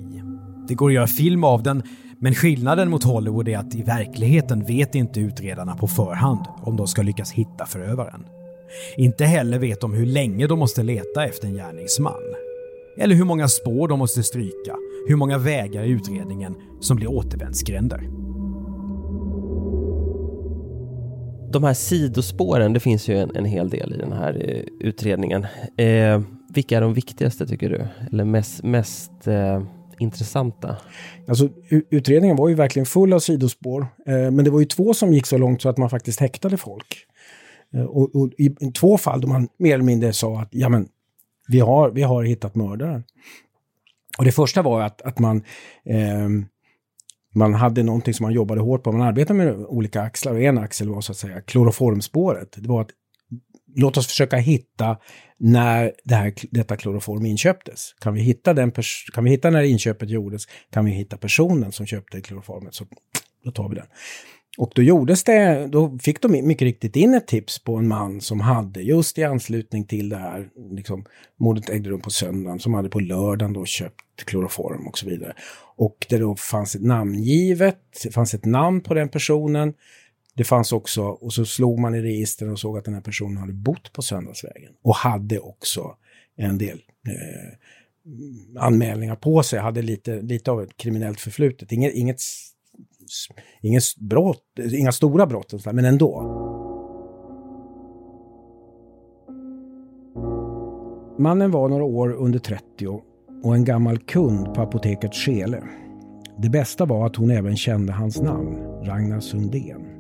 Det 0.68 0.75
går 0.75 0.88
att 0.88 0.94
göra 0.94 1.06
film 1.06 1.44
av 1.44 1.62
den, 1.62 1.82
men 2.18 2.34
skillnaden 2.34 2.90
mot 2.90 3.04
Hollywood 3.04 3.49
är 3.49 3.58
att 3.58 3.75
i 3.75 3.82
verkligheten 3.82 4.64
vet 4.64 4.94
inte 4.94 5.20
utredarna 5.20 5.76
på 5.76 5.87
förhand 5.87 6.46
om 6.62 6.76
de 6.76 6.87
ska 6.87 7.02
lyckas 7.02 7.32
hitta 7.32 7.66
förövaren. 7.66 8.26
Inte 8.96 9.25
heller 9.25 9.58
vet 9.58 9.80
de 9.80 9.94
hur 9.94 10.06
länge 10.06 10.46
de 10.46 10.58
måste 10.58 10.82
leta 10.82 11.25
efter 11.25 11.49
en 11.49 11.54
gärningsman. 11.54 12.34
Eller 12.99 13.14
hur 13.14 13.25
många 13.25 13.49
spår 13.49 13.88
de 13.88 13.99
måste 13.99 14.22
stryka, 14.22 14.76
hur 15.08 15.16
många 15.16 15.38
vägar 15.38 15.84
i 15.84 15.90
utredningen 15.90 16.54
som 16.80 16.96
blir 16.96 17.10
återvändsgränder. 17.10 18.08
De 21.52 21.64
här 21.64 21.75
sidospåren, 21.75 22.72
det 22.72 22.80
finns 22.80 23.08
ju 23.08 23.18
en, 23.18 23.37
en 23.37 23.44
hel 23.44 23.70
del 23.70 23.94
i 23.94 23.96
den 23.96 24.12
här 24.12 24.49
eh, 24.49 24.88
utredningen. 24.88 25.46
Eh, 25.76 26.20
vilka 26.56 26.76
är 26.76 26.80
de 26.80 26.94
viktigaste 26.94 27.46
tycker 27.46 27.70
du? 27.70 27.87
Eller 28.12 28.25
mest, 28.25 28.62
mest 28.62 29.26
eh, 29.26 29.62
intressanta? 29.99 30.76
Alltså, 31.28 31.49
utredningen 31.90 32.37
var 32.37 32.49
ju 32.49 32.54
verkligen 32.54 32.87
full 32.87 33.12
av 33.12 33.18
sidospår. 33.18 33.87
Eh, 34.06 34.14
men 34.14 34.44
det 34.44 34.50
var 34.50 34.61
ju 34.61 34.66
två 34.66 34.94
som 34.94 35.12
gick 35.12 35.26
så 35.26 35.38
långt 35.38 35.62
så 35.62 35.68
att 35.68 35.78
man 35.78 35.90
faktiskt 35.90 36.20
häktade 36.20 36.56
folk. 36.56 37.06
Eh, 37.75 37.84
och, 37.84 38.16
och, 38.16 38.32
i, 38.38 38.50
två 38.50 38.99
fall 38.99 39.20
då 39.20 39.28
man 39.28 39.49
mer 39.58 39.75
eller 39.75 39.84
mindre 39.84 40.12
sa 40.12 40.40
att 40.40 40.49
ja, 40.50 40.68
men, 40.68 40.88
vi, 41.49 41.61
har, 41.61 41.90
vi 41.90 42.02
har 42.02 42.23
hittat 42.23 42.54
mördaren. 42.54 43.04
Och 44.18 44.25
det 44.25 44.32
första 44.32 44.62
var 44.62 44.82
att, 44.82 45.02
att 45.02 45.18
man 45.18 45.42
eh, 45.84 46.28
man 47.34 47.54
hade 47.54 47.82
någonting 47.82 48.14
som 48.14 48.25
man 48.25 48.32
jobbade 48.32 48.61
hårt 48.61 48.82
på. 48.82 48.92
Man 48.92 49.08
arbetade 49.08 49.37
med 49.37 49.54
olika 49.56 50.02
axlar 50.02 50.32
och 50.32 50.42
en 50.42 50.58
axel 50.58 50.88
var 50.88 51.00
så 51.00 51.12
att 51.12 51.18
säga 51.18 51.40
kloroformspåret. 51.40 52.56
Det 52.56 52.68
var 52.68 52.80
att 52.80 52.90
låt 53.75 53.97
oss 53.97 54.07
försöka 54.07 54.37
hitta 54.37 54.97
när 55.38 55.93
det 56.04 56.14
här, 56.14 56.35
detta 56.50 56.76
kloroform 56.76 57.26
inköptes. 57.26 57.95
Kan 58.00 58.14
vi, 58.14 58.21
hitta 58.21 58.54
den 58.54 58.73
kan 59.14 59.25
vi 59.25 59.31
hitta 59.31 59.50
när 59.50 59.62
inköpet 59.62 60.11
gjordes, 60.11 60.43
kan 60.73 60.85
vi 60.85 60.90
hitta 60.90 61.16
personen 61.16 61.73
som 61.73 61.87
köpte 61.87 62.21
kloroformet, 62.21 62.75
så 62.75 62.87
då 63.45 63.50
tar 63.50 63.69
vi 63.69 63.75
den. 63.75 63.87
Och 64.59 64.73
då 64.75 64.83
gjordes 64.83 65.25
det, 65.25 65.66
då 65.66 65.99
fick 66.02 66.23
de 66.23 66.28
mycket 66.28 66.62
riktigt 66.62 66.97
in 66.97 67.14
ett 67.14 67.26
tips 67.26 67.59
på 67.59 67.76
en 67.76 67.88
man 67.88 68.21
som 68.21 68.40
hade 68.40 68.81
just 68.81 69.19
i 69.19 69.25
anslutning 69.25 69.85
till 69.85 70.09
det 70.09 70.16
här, 70.16 70.49
liksom, 70.71 71.04
mordet 71.40 71.71
ägde 71.71 71.90
rum 71.90 72.00
på 72.00 72.11
söndagen, 72.11 72.59
som 72.59 72.75
hade 72.75 72.88
på 72.88 73.00
lördagen 73.00 73.52
då 73.52 73.64
köpt 73.64 74.25
kloroform 74.25 74.87
och 74.87 74.99
så 74.99 75.09
vidare. 75.09 75.35
Och 75.76 76.07
det 76.09 76.19
då 76.19 76.37
fanns 76.37 76.75
ett 76.75 76.83
namngivet, 76.83 77.78
det 78.02 78.11
fanns 78.11 78.35
ett 78.35 78.45
namn 78.45 78.81
på 78.81 78.95
den 78.95 79.09
personen, 79.09 79.75
det 80.36 80.44
fanns 80.44 80.72
också, 80.72 81.02
och 81.02 81.32
så 81.32 81.44
slog 81.44 81.78
man 81.78 81.94
i 81.94 82.02
registren 82.02 82.52
och 82.52 82.58
såg 82.58 82.78
att 82.78 82.84
den 82.84 82.94
här 82.94 83.00
personen 83.00 83.36
hade 83.36 83.52
bott 83.52 83.92
på 83.92 84.02
Söndagsvägen 84.02 84.72
och 84.82 84.94
hade 84.94 85.38
också 85.38 85.96
en 86.36 86.58
del 86.58 86.82
eh, 87.08 88.62
anmälningar 88.62 89.16
på 89.16 89.42
sig, 89.42 89.58
hade 89.58 89.82
lite, 89.82 90.22
lite 90.22 90.50
av 90.50 90.62
ett 90.62 90.76
kriminellt 90.76 91.20
förflutet. 91.20 91.72
Inget, 91.72 91.94
inget, 91.94 92.20
inget 93.60 93.96
brott, 93.96 94.42
inga 94.72 94.92
stora 94.92 95.26
brott, 95.26 95.66
men 95.66 95.84
ändå. 95.84 96.40
Mannen 101.18 101.50
var 101.50 101.68
några 101.68 101.84
år 101.84 102.12
under 102.12 102.38
30 102.38 103.02
och 103.42 103.54
en 103.54 103.64
gammal 103.64 103.98
kund 103.98 104.54
på 104.54 104.60
apoteket 104.60 105.14
Skele. 105.14 105.62
Det 106.38 106.48
bästa 106.48 106.84
var 106.84 107.06
att 107.06 107.16
hon 107.16 107.30
även 107.30 107.56
kände 107.56 107.92
hans 107.92 108.20
namn, 108.20 108.56
Ragnar 108.84 109.20
Sundén. 109.20 109.93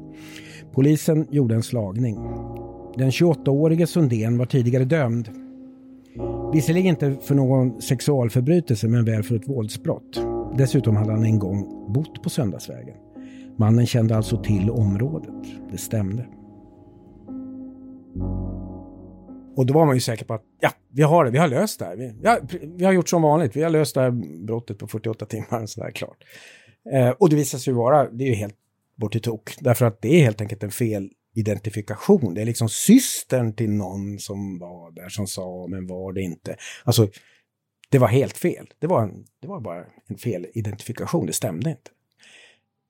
Polisen 0.74 1.26
gjorde 1.30 1.54
en 1.54 1.62
slagning. 1.62 2.16
Den 2.96 3.10
28-årige 3.10 3.86
Sundén 3.86 4.38
var 4.38 4.46
tidigare 4.46 4.84
dömd. 4.84 5.28
Visserligen 6.52 6.88
inte 6.88 7.16
för 7.22 7.34
någon 7.34 7.82
sexualförbrytelse 7.82 8.88
men 8.88 9.04
väl 9.04 9.22
för 9.22 9.36
ett 9.36 9.48
våldsbrott. 9.48 10.20
Dessutom 10.58 10.96
hade 10.96 11.12
han 11.12 11.24
en 11.24 11.38
gång 11.38 11.86
bott 11.92 12.22
på 12.22 12.30
Söndagsvägen. 12.30 12.96
Mannen 13.58 13.86
kände 13.86 14.16
alltså 14.16 14.42
till 14.42 14.70
området. 14.70 15.44
Det 15.70 15.78
stämde. 15.78 16.26
Och 19.56 19.66
då 19.66 19.74
var 19.74 19.86
man 19.86 19.94
ju 19.94 20.00
säker 20.00 20.24
på 20.24 20.34
att 20.34 20.42
ja, 20.60 20.70
vi 20.92 21.02
har 21.02 21.24
det, 21.24 21.30
vi 21.30 21.38
har 21.38 21.48
löst 21.48 21.78
det 21.78 21.84
här. 21.84 21.96
Vi, 21.96 22.14
ja, 22.22 22.38
vi 22.76 22.84
har 22.84 22.92
gjort 22.92 23.08
som 23.08 23.22
vanligt, 23.22 23.56
vi 23.56 23.62
har 23.62 23.70
löst 23.70 23.94
det 23.94 24.00
här 24.00 24.10
brottet 24.46 24.78
på 24.78 24.86
48 24.86 25.26
timmar, 25.26 25.66
så 25.66 25.80
där 25.80 25.90
klart. 25.90 26.24
Eh, 26.92 27.10
och 27.10 27.28
det 27.30 27.36
visade 27.36 27.60
sig 27.60 27.74
vara, 27.74 28.10
det 28.10 28.24
är 28.24 28.28
ju 28.28 28.34
helt 28.34 28.56
bort 28.96 29.16
i 29.16 29.20
tok, 29.20 29.56
därför 29.60 29.86
att 29.86 30.02
det 30.02 30.08
är 30.08 30.24
helt 30.24 30.40
enkelt 30.40 30.62
en 30.62 30.70
fel 30.70 31.10
identifikation. 31.34 32.34
Det 32.34 32.40
är 32.40 32.44
liksom 32.44 32.68
systern 32.68 33.54
till 33.54 33.70
någon 33.70 34.18
som 34.18 34.58
var 34.58 34.90
där 34.90 35.08
som 35.08 35.26
sa, 35.26 35.66
men 35.68 35.86
var 35.86 36.12
det 36.12 36.22
inte. 36.22 36.56
Alltså, 36.84 37.08
det 37.90 37.98
var 37.98 38.08
helt 38.08 38.36
fel. 38.36 38.66
Det 38.78 38.86
var, 38.86 39.02
en, 39.02 39.24
det 39.40 39.48
var 39.48 39.60
bara 39.60 39.84
en 40.06 40.16
fel 40.16 40.46
identifikation, 40.54 41.26
det 41.26 41.32
stämde 41.32 41.70
inte. 41.70 41.90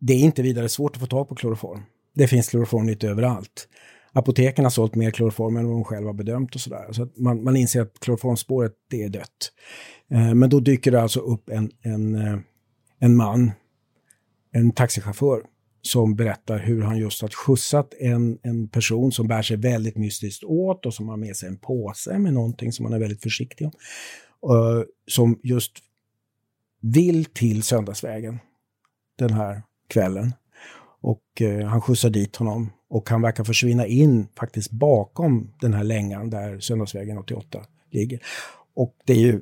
Det 0.00 0.12
är 0.12 0.18
inte 0.18 0.42
vidare 0.42 0.68
svårt 0.68 0.96
att 0.96 1.00
få 1.00 1.06
tag 1.06 1.28
på 1.28 1.34
kloroform. 1.34 1.82
Det 2.14 2.28
finns 2.28 2.48
kloroform 2.48 2.86
lite 2.86 3.08
överallt 3.08 3.68
apoteken 4.14 4.64
har 4.64 4.70
sålt 4.70 4.94
mer 4.94 5.10
kloroform 5.10 5.56
än 5.56 5.66
vad 5.66 5.76
de 5.76 5.84
själva 5.84 6.12
bedömt 6.12 6.54
och 6.54 6.60
sådär. 6.60 6.92
Så 6.92 7.02
att 7.02 7.18
man, 7.18 7.44
man 7.44 7.56
inser 7.56 7.82
att 7.82 8.00
kloroformspåret, 8.00 8.72
det 8.90 9.02
är 9.02 9.08
dött. 9.08 9.52
Eh, 10.10 10.34
men 10.34 10.50
då 10.50 10.60
dyker 10.60 10.90
det 10.90 11.02
alltså 11.02 11.20
upp 11.20 11.48
en, 11.48 11.70
en, 11.82 12.14
eh, 12.14 12.38
en 12.98 13.16
man, 13.16 13.52
en 14.52 14.72
taxichaufför, 14.72 15.42
som 15.86 16.14
berättar 16.14 16.58
hur 16.58 16.82
han 16.82 16.98
just 16.98 17.22
har 17.22 17.28
skjutsat 17.28 17.94
en, 18.00 18.38
en 18.42 18.68
person 18.68 19.12
som 19.12 19.28
bär 19.28 19.42
sig 19.42 19.56
väldigt 19.56 19.96
mystiskt 19.96 20.44
åt 20.44 20.86
och 20.86 20.94
som 20.94 21.08
har 21.08 21.16
med 21.16 21.36
sig 21.36 21.48
en 21.48 21.58
påse 21.58 22.18
med 22.18 22.34
någonting 22.34 22.72
som 22.72 22.84
han 22.84 22.94
är 22.94 22.98
väldigt 22.98 23.22
försiktig 23.22 23.66
om. 23.66 23.72
Uh, 24.56 24.84
som 25.06 25.40
just 25.42 25.72
vill 26.80 27.24
till 27.24 27.62
Söndagsvägen 27.62 28.38
den 29.18 29.30
här 29.30 29.62
kvällen. 29.88 30.32
Och 31.00 31.22
uh, 31.40 31.64
han 31.64 31.80
skjutsar 31.80 32.10
dit 32.10 32.36
honom 32.36 32.72
och 32.88 33.10
han 33.10 33.22
verkar 33.22 33.44
försvinna 33.44 33.86
in 33.86 34.26
faktiskt 34.38 34.70
bakom 34.70 35.52
den 35.60 35.74
här 35.74 35.84
längan 35.84 36.30
där 36.30 36.60
Söndagsvägen 36.60 37.18
88 37.18 37.64
ligger. 37.90 38.20
Och 38.74 38.96
det 39.04 39.12
är 39.12 39.18
ju 39.18 39.40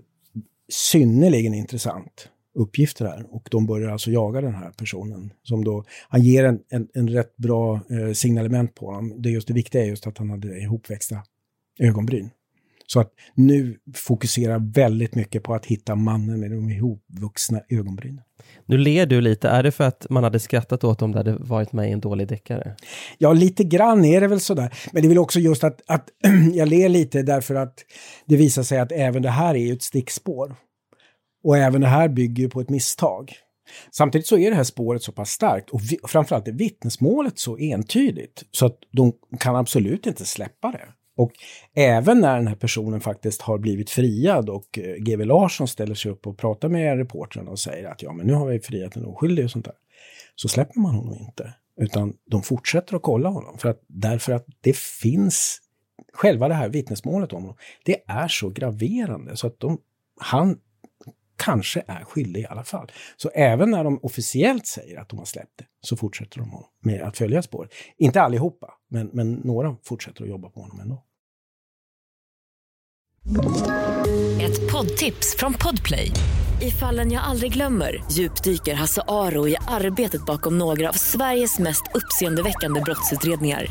synnerligen 0.68 1.54
intressant 1.54 2.28
uppgifter 2.54 3.04
här 3.04 3.26
och 3.30 3.48
de 3.50 3.66
börjar 3.66 3.90
alltså 3.90 4.10
jaga 4.10 4.40
den 4.40 4.54
här 4.54 4.70
personen. 4.70 5.32
Som 5.42 5.64
då, 5.64 5.84
han 6.08 6.22
ger 6.22 6.44
en, 6.44 6.60
en, 6.68 6.88
en 6.94 7.08
rätt 7.08 7.36
bra 7.36 7.74
eh, 7.74 8.12
signalement 8.12 8.74
på 8.74 8.86
honom. 8.86 9.22
Det, 9.22 9.30
just, 9.30 9.48
det 9.48 9.54
viktiga 9.54 9.82
är 9.82 9.86
just 9.86 10.06
att 10.06 10.18
han 10.18 10.30
hade 10.30 10.58
ihopväxta 10.58 11.22
ögonbryn. 11.78 12.30
Så 12.86 13.00
att 13.00 13.12
nu 13.34 13.76
fokuserar 13.94 14.72
väldigt 14.74 15.14
mycket 15.14 15.42
på 15.42 15.54
att 15.54 15.66
hitta 15.66 15.94
mannen 15.94 16.40
med 16.40 16.50
de 16.50 16.70
ihopvuxna 16.70 17.60
ögonbrynen. 17.68 18.24
Nu 18.66 18.78
ler 18.78 19.06
du 19.06 19.20
lite. 19.20 19.48
Är 19.48 19.62
det 19.62 19.72
för 19.72 19.84
att 19.84 20.06
man 20.10 20.24
hade 20.24 20.40
skrattat 20.40 20.84
åt 20.84 21.02
om 21.02 21.12
det 21.12 21.18
hade 21.18 21.32
varit 21.32 21.72
med 21.72 21.88
i 21.88 21.92
en 21.92 22.00
dålig 22.00 22.28
deckare? 22.28 22.76
Ja, 23.18 23.32
lite 23.32 23.64
grann 23.64 24.04
är 24.04 24.20
det 24.20 24.28
väl 24.28 24.40
sådär. 24.40 24.74
Men 24.92 25.02
det 25.02 25.06
är 25.06 25.08
väl 25.08 25.18
också 25.18 25.40
just 25.40 25.64
att, 25.64 25.80
att 25.86 26.08
jag 26.54 26.68
ler 26.68 26.88
lite 26.88 27.22
därför 27.22 27.54
att 27.54 27.74
det 28.26 28.36
visar 28.36 28.62
sig 28.62 28.78
att 28.78 28.92
även 28.92 29.22
det 29.22 29.30
här 29.30 29.54
är 29.54 29.72
ett 29.72 29.82
stickspår. 29.82 30.56
Och 31.42 31.56
även 31.56 31.80
det 31.80 31.86
här 31.86 32.08
bygger 32.08 32.48
på 32.48 32.60
ett 32.60 32.70
misstag. 32.70 33.32
Samtidigt 33.90 34.26
så 34.26 34.38
är 34.38 34.50
det 34.50 34.56
här 34.56 34.64
spåret 34.64 35.02
så 35.02 35.12
pass 35.12 35.30
starkt 35.30 35.70
och 35.70 35.80
vi, 35.90 35.98
framförallt 36.04 36.48
är 36.48 36.52
vittnesmålet 36.52 37.38
så 37.38 37.58
entydigt 37.58 38.44
så 38.50 38.66
att 38.66 38.78
de 38.90 39.12
kan 39.40 39.56
absolut 39.56 40.06
inte 40.06 40.24
släppa 40.24 40.72
det. 40.72 40.88
Och 41.16 41.32
även 41.74 42.20
när 42.20 42.36
den 42.36 42.46
här 42.46 42.54
personen 42.54 43.00
faktiskt 43.00 43.42
har 43.42 43.58
blivit 43.58 43.90
friad 43.90 44.50
och 44.50 44.78
eh, 44.78 44.94
GW 44.94 45.24
Larsson 45.24 45.68
ställer 45.68 45.94
sig 45.94 46.10
upp 46.10 46.26
och 46.26 46.38
pratar 46.38 46.68
med 46.68 46.96
reportrarna 46.96 47.50
och 47.50 47.58
säger 47.58 47.88
att 47.88 48.02
ja, 48.02 48.12
men 48.12 48.26
nu 48.26 48.32
har 48.32 48.46
vi 48.46 48.60
friat 48.60 48.96
en 48.96 49.04
oskyldig 49.04 49.44
och 49.44 49.50
sånt 49.50 49.64
där. 49.64 49.74
Så 50.34 50.48
släpper 50.48 50.80
man 50.80 50.94
honom 50.94 51.18
inte, 51.18 51.54
utan 51.80 52.12
de 52.30 52.42
fortsätter 52.42 52.96
att 52.96 53.02
kolla 53.02 53.28
honom. 53.28 53.58
För 53.58 53.68
att, 53.68 53.80
därför 53.86 54.32
att 54.32 54.46
det 54.60 54.76
finns, 54.76 55.58
själva 56.12 56.48
det 56.48 56.54
här 56.54 56.68
vittnesmålet 56.68 57.32
om 57.32 57.42
honom, 57.42 57.56
det 57.84 58.02
är 58.06 58.28
så 58.28 58.48
graverande 58.48 59.36
så 59.36 59.46
att 59.46 59.60
de, 59.60 59.78
han 60.20 60.58
kanske 61.44 61.82
är 61.86 62.04
skyldig 62.04 62.40
i 62.40 62.46
alla 62.46 62.64
fall. 62.64 62.92
Så 63.16 63.28
även 63.28 63.70
när 63.70 63.84
de 63.84 64.00
officiellt 64.02 64.66
säger 64.66 65.00
att 65.00 65.08
de 65.08 65.18
har 65.18 65.26
släppt 65.26 65.58
det, 65.58 65.64
så 65.80 65.96
fortsätter 65.96 66.38
de 66.38 66.64
med 66.84 67.02
att 67.02 67.18
följa 67.18 67.42
spåret. 67.42 67.70
Inte 67.98 68.22
allihopa, 68.22 68.74
men, 68.90 69.10
men 69.12 69.32
några 69.32 69.76
fortsätter 69.84 70.22
att 70.22 70.28
jobba 70.28 70.48
på 70.48 70.60
honom 70.60 70.80
ändå. 70.80 71.04
Ett 74.42 74.72
poddtips 74.72 75.36
från 75.38 75.54
Podplay. 75.54 76.10
I 76.60 76.70
fallen 76.70 77.12
jag 77.12 77.24
aldrig 77.24 77.52
glömmer 77.52 78.04
djupdyker 78.12 78.74
Hasse 78.74 79.02
Aro 79.08 79.48
i 79.48 79.56
arbetet 79.68 80.26
bakom 80.26 80.58
några 80.58 80.88
av 80.88 80.92
Sveriges 80.92 81.58
mest 81.58 81.82
uppseendeväckande 81.94 82.80
brottsutredningar 82.80 83.66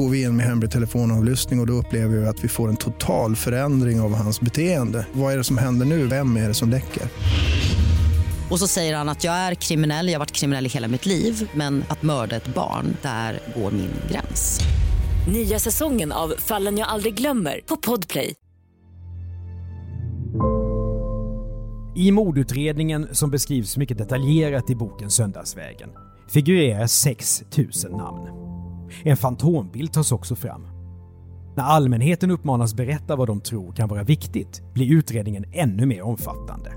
går 0.00 0.08
vi 0.08 0.22
in 0.22 0.36
med 0.36 0.46
hemlig 0.46 0.70
telefonavlyssning 0.70 1.58
och, 1.58 1.62
och 1.62 1.66
då 1.66 1.72
upplever 1.72 2.16
vi 2.16 2.26
att 2.26 2.44
vi 2.44 2.48
får 2.48 2.68
en 2.68 2.76
total 2.76 3.36
förändring 3.36 4.00
av 4.00 4.14
hans 4.14 4.40
beteende. 4.40 5.06
Vad 5.12 5.32
är 5.32 5.36
det 5.36 5.44
som 5.44 5.58
händer 5.58 5.86
nu? 5.86 6.06
Vem 6.06 6.36
är 6.36 6.48
det 6.48 6.54
som 6.54 6.70
läcker? 6.70 7.02
Och 8.50 8.58
så 8.58 8.68
säger 8.68 8.96
han 8.96 9.08
att 9.08 9.24
jag 9.24 9.34
är 9.34 9.54
kriminell, 9.54 10.06
jag 10.06 10.14
har 10.14 10.18
varit 10.18 10.32
kriminell 10.32 10.66
i 10.66 10.68
hela 10.68 10.88
mitt 10.88 11.06
liv 11.06 11.50
men 11.54 11.84
att 11.88 12.02
mörda 12.02 12.36
ett 12.36 12.54
barn, 12.54 12.96
där 13.02 13.40
går 13.56 13.70
min 13.70 13.90
gräns. 14.10 14.60
Nya 15.32 15.58
säsongen 15.58 16.12
av 16.12 16.34
Fallen 16.38 16.78
jag 16.78 16.88
aldrig 16.88 17.14
glömmer 17.14 17.60
på 17.66 17.76
Podplay. 17.76 18.34
I 21.96 22.12
mordutredningen 22.12 23.08
som 23.12 23.30
beskrivs 23.30 23.76
mycket 23.76 23.98
detaljerat 23.98 24.70
i 24.70 24.74
boken 24.74 25.10
Söndagsvägen 25.10 25.90
figurerar 26.28 26.86
6000 26.86 27.92
namn. 27.92 28.49
En 29.02 29.16
fantombild 29.16 29.92
tas 29.92 30.12
också 30.12 30.34
fram. 30.34 30.66
När 31.56 31.64
allmänheten 31.64 32.30
uppmanas 32.30 32.74
berätta 32.74 33.16
vad 33.16 33.28
de 33.28 33.40
tror 33.40 33.72
kan 33.72 33.88
vara 33.88 34.02
viktigt 34.02 34.62
blir 34.74 34.92
utredningen 34.92 35.44
ännu 35.52 35.86
mer 35.86 36.02
omfattande. 36.02 36.72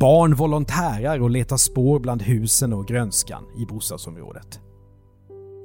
Barn 0.00 0.34
volontärar 0.34 1.20
och 1.20 1.30
letar 1.30 1.56
spår 1.56 2.00
bland 2.00 2.22
husen 2.22 2.72
och 2.72 2.86
grönskan 2.86 3.44
i 3.58 3.66
bostadsområdet. 3.66 4.60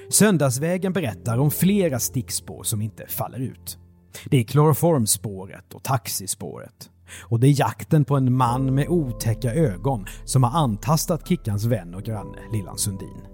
Söndagsvägen 0.09 0.93
berättar 0.93 1.37
om 1.37 1.51
flera 1.51 1.99
stickspår 1.99 2.63
som 2.63 2.81
inte 2.81 3.05
faller 3.07 3.39
ut. 3.39 3.77
Det 4.25 4.37
är 4.37 4.43
kloroformspåret 4.43 5.73
och 5.73 5.83
taxispåret. 5.83 6.89
Och 7.21 7.39
det 7.39 7.47
är 7.47 7.59
jakten 7.59 8.05
på 8.05 8.15
en 8.15 8.33
man 8.33 8.75
med 8.75 8.87
otäcka 8.89 9.53
ögon 9.53 10.05
som 10.25 10.43
har 10.43 10.59
antastat 10.59 11.27
Kickans 11.27 11.65
vän 11.65 11.95
och 11.95 12.03
granne 12.03 12.37
Lillan 12.53 12.77
Sundin. 12.77 13.32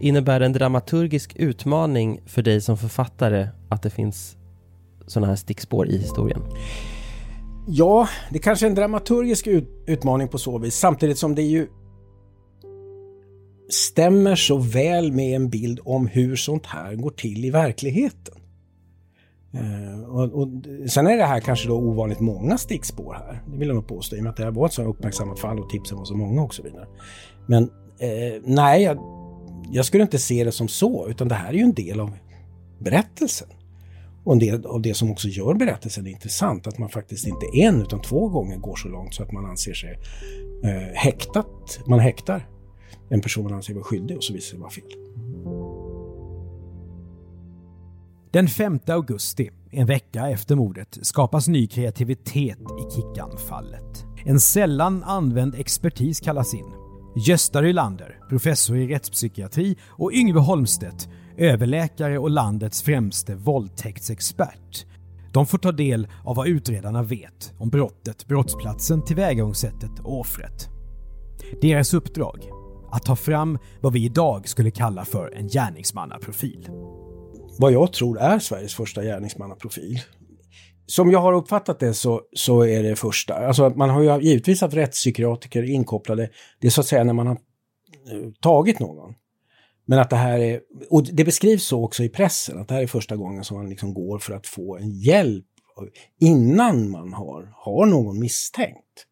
Innebär 0.00 0.40
det 0.40 0.46
en 0.46 0.52
dramaturgisk 0.52 1.36
utmaning 1.36 2.20
för 2.26 2.42
dig 2.42 2.60
som 2.60 2.76
författare 2.76 3.48
att 3.68 3.82
det 3.82 3.90
finns 3.90 4.36
sådana 5.06 5.26
här 5.26 5.36
stickspår 5.36 5.88
i 5.88 5.98
historien? 5.98 6.42
Ja, 7.68 8.08
det 8.30 8.38
kanske 8.38 8.66
är 8.66 8.68
en 8.68 8.74
dramaturgisk 8.74 9.46
ut 9.46 9.68
utmaning 9.86 10.28
på 10.28 10.38
så 10.38 10.58
vis, 10.58 10.74
samtidigt 10.74 11.18
som 11.18 11.34
det 11.34 11.42
ju 11.42 11.68
stämmer 13.68 14.34
så 14.34 14.58
väl 14.58 15.12
med 15.12 15.36
en 15.36 15.50
bild 15.50 15.80
om 15.84 16.06
hur 16.06 16.36
sånt 16.36 16.66
här 16.66 16.94
går 16.94 17.10
till 17.10 17.44
i 17.44 17.50
verkligheten. 17.50 18.34
Uh, 19.54 20.04
och, 20.04 20.32
och, 20.32 20.48
sen 20.90 21.06
är 21.06 21.16
det 21.16 21.24
här 21.24 21.40
kanske 21.40 21.68
då 21.68 21.74
ovanligt 21.74 22.20
många 22.20 22.58
stickspår 22.58 23.14
här, 23.14 23.42
det 23.46 23.58
vill 23.58 23.68
jag 23.68 23.74
nog 23.74 23.86
påstå, 23.86 24.16
i 24.16 24.18
och 24.18 24.22
med 24.22 24.30
att 24.30 24.36
det 24.36 24.44
här 24.44 24.50
var 24.50 24.66
ett 24.66 24.72
så 24.72 24.82
uppmärksammat 24.82 25.38
fall 25.38 25.58
och 25.58 25.70
tipsen 25.70 25.98
var 25.98 26.04
så 26.04 26.14
många 26.14 26.42
och 26.42 26.54
så 26.54 26.62
vidare. 26.62 26.86
Men 27.50 27.62
eh, 27.98 28.42
nej, 28.44 28.82
jag, 28.82 28.98
jag, 29.70 29.84
skulle 29.84 30.02
inte 30.02 30.18
se 30.18 30.44
det 30.44 30.52
som 30.52 30.68
så, 30.68 31.08
utan 31.08 31.28
det 31.28 31.34
här 31.34 31.48
är 31.48 31.52
ju 31.52 31.60
en 31.60 31.74
del 31.74 32.00
av 32.00 32.16
berättelsen. 32.78 33.48
Och 34.24 34.32
en 34.32 34.38
del 34.38 34.66
av 34.66 34.82
det 34.82 34.94
som 34.94 35.10
också 35.10 35.28
gör 35.28 35.54
berättelsen 35.54 36.06
intressant, 36.06 36.66
att 36.66 36.78
man 36.78 36.88
faktiskt 36.88 37.26
inte 37.26 37.46
en 37.54 37.82
utan 37.82 38.02
två 38.02 38.28
gånger 38.28 38.56
går 38.56 38.76
så 38.76 38.88
långt 38.88 39.14
så 39.14 39.22
att 39.22 39.32
man 39.32 39.46
anser 39.46 39.74
sig 39.74 39.98
eh, 40.64 40.94
häktat, 40.94 41.80
man 41.86 42.00
häktar 42.00 42.48
en 43.08 43.20
person 43.20 43.44
man 43.44 43.52
anser 43.52 43.74
vara 43.74 43.84
skyldig 43.84 44.16
och 44.16 44.24
så 44.24 44.32
visar 44.32 44.46
det 44.46 44.50
sig 44.50 44.58
vara 44.58 44.70
fel. 44.70 44.84
Den 48.32 48.48
5 48.48 48.78
augusti, 48.86 49.50
en 49.70 49.86
vecka 49.86 50.30
efter 50.30 50.56
mordet, 50.56 50.98
skapas 51.02 51.48
ny 51.48 51.66
kreativitet 51.66 52.58
i 52.58 52.94
Kickan-fallet. 52.94 54.04
En 54.24 54.40
sällan 54.40 55.02
använd 55.02 55.54
expertis 55.54 56.20
kallas 56.20 56.54
in. 56.54 56.79
Gösta 57.16 57.62
Rylander, 57.62 58.18
professor 58.28 58.76
i 58.76 58.86
rättspsykiatri 58.86 59.76
och 59.88 60.12
Yngve 60.12 60.40
Holmstedt, 60.40 61.08
överläkare 61.36 62.18
och 62.18 62.30
landets 62.30 62.82
främste 62.82 63.34
våldtäktsexpert. 63.34 64.86
De 65.32 65.46
får 65.46 65.58
ta 65.58 65.72
del 65.72 66.08
av 66.24 66.36
vad 66.36 66.48
utredarna 66.48 67.02
vet 67.02 67.52
om 67.58 67.70
brottet, 67.70 68.26
brottsplatsen, 68.26 69.04
tillvägagångssättet 69.04 69.98
och 70.02 70.20
offret. 70.20 70.68
Deras 71.60 71.94
uppdrag? 71.94 72.50
Att 72.92 73.04
ta 73.04 73.16
fram 73.16 73.58
vad 73.80 73.92
vi 73.92 74.04
idag 74.04 74.48
skulle 74.48 74.70
kalla 74.70 75.04
för 75.04 75.34
en 75.36 75.48
gärningsmannaprofil. 75.48 76.68
Vad 77.58 77.72
jag 77.72 77.92
tror 77.92 78.18
är 78.18 78.38
Sveriges 78.38 78.74
första 78.74 79.02
gärningsmannaprofil. 79.02 80.00
Som 80.90 81.10
jag 81.10 81.20
har 81.20 81.32
uppfattat 81.32 81.78
det 81.78 81.94
så, 81.94 82.22
så 82.32 82.64
är 82.64 82.82
det 82.82 82.96
första. 82.96 83.34
Alltså 83.34 83.70
man 83.70 83.90
har 83.90 84.02
ju 84.02 84.28
givetvis 84.28 84.60
haft 84.60 84.74
rättspsykiatriker 84.74 85.62
inkopplade. 85.62 86.30
Det 86.60 86.66
är 86.66 86.70
så 86.70 86.80
att 86.80 86.86
säga 86.86 87.04
när 87.04 87.12
man 87.12 87.26
har 87.26 87.34
eh, 87.34 88.30
tagit 88.40 88.78
någon. 88.78 89.14
Men 89.84 89.98
att 89.98 90.10
det 90.10 90.16
här 90.16 90.38
är, 90.38 90.60
och 90.90 91.04
det 91.12 91.24
beskrivs 91.24 91.64
så 91.64 91.84
också 91.84 92.04
i 92.04 92.08
pressen, 92.08 92.58
att 92.58 92.68
det 92.68 92.74
här 92.74 92.82
är 92.82 92.86
första 92.86 93.16
gången 93.16 93.44
som 93.44 93.56
man 93.56 93.68
liksom 93.68 93.94
går 93.94 94.18
för 94.18 94.34
att 94.34 94.46
få 94.46 94.76
en 94.76 94.90
hjälp 94.90 95.44
innan 96.20 96.90
man 96.90 97.12
har, 97.12 97.52
har 97.56 97.86
någon 97.86 98.18
misstänkt. 98.18 99.06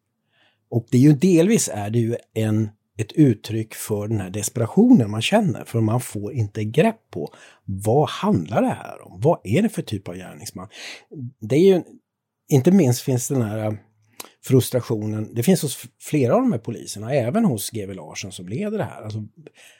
Och 0.69 0.87
det 0.91 0.97
är 0.97 1.01
ju 1.01 1.13
delvis 1.13 1.69
är 1.73 1.89
det 1.89 1.99
ju 1.99 2.15
en, 2.33 2.69
ett 2.99 3.11
uttryck 3.11 3.73
för 3.73 4.07
den 4.07 4.19
här 4.19 4.29
desperationen 4.29 5.11
man 5.11 5.21
känner, 5.21 5.65
för 5.65 5.81
man 5.81 6.01
får 6.01 6.33
inte 6.33 6.63
grepp 6.63 7.11
på 7.11 7.33
vad 7.65 8.09
handlar 8.09 8.61
det 8.61 8.67
här 8.67 9.07
om? 9.07 9.21
Vad 9.21 9.39
är 9.43 9.61
det 9.61 9.69
för 9.69 9.81
typ 9.81 10.07
av 10.07 10.15
gärningsman? 10.15 10.67
Det 11.39 11.55
är 11.55 11.75
ju, 11.75 11.81
inte 12.49 12.71
minst 12.71 13.01
finns 13.01 13.27
den 13.27 13.41
här 13.41 13.65
eh, 13.65 13.73
frustrationen, 14.45 15.33
det 15.35 15.43
finns 15.43 15.61
hos 15.61 15.77
flera 16.01 16.35
av 16.35 16.41
de 16.41 16.51
här 16.51 16.59
poliserna, 16.59 17.13
även 17.13 17.45
hos 17.45 17.69
GW 17.69 17.93
Larsson 17.93 18.31
som 18.31 18.47
leder 18.47 18.77
det 18.77 18.83
här. 18.83 19.01
Alltså, 19.01 19.23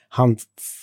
han 0.09 0.37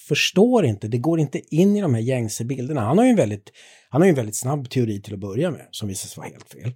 förstår 0.08 0.64
inte, 0.64 0.88
det 0.88 0.98
går 0.98 1.20
inte 1.20 1.54
in 1.54 1.76
i 1.76 1.80
de 1.80 1.94
här 1.94 2.02
gängse 2.02 2.44
bilderna. 2.44 2.80
Han 2.80 2.98
har 2.98 3.04
ju 3.04 3.10
en 3.10 3.16
väldigt, 3.16 3.52
han 3.88 4.00
har 4.00 4.08
en 4.08 4.14
väldigt 4.14 4.36
snabb 4.36 4.70
teori 4.70 5.02
till 5.02 5.14
att 5.14 5.20
börja 5.20 5.50
med, 5.50 5.68
som 5.70 5.88
visar 5.88 6.08
sig 6.08 6.20
vara 6.20 6.28
helt 6.28 6.48
fel. 6.48 6.72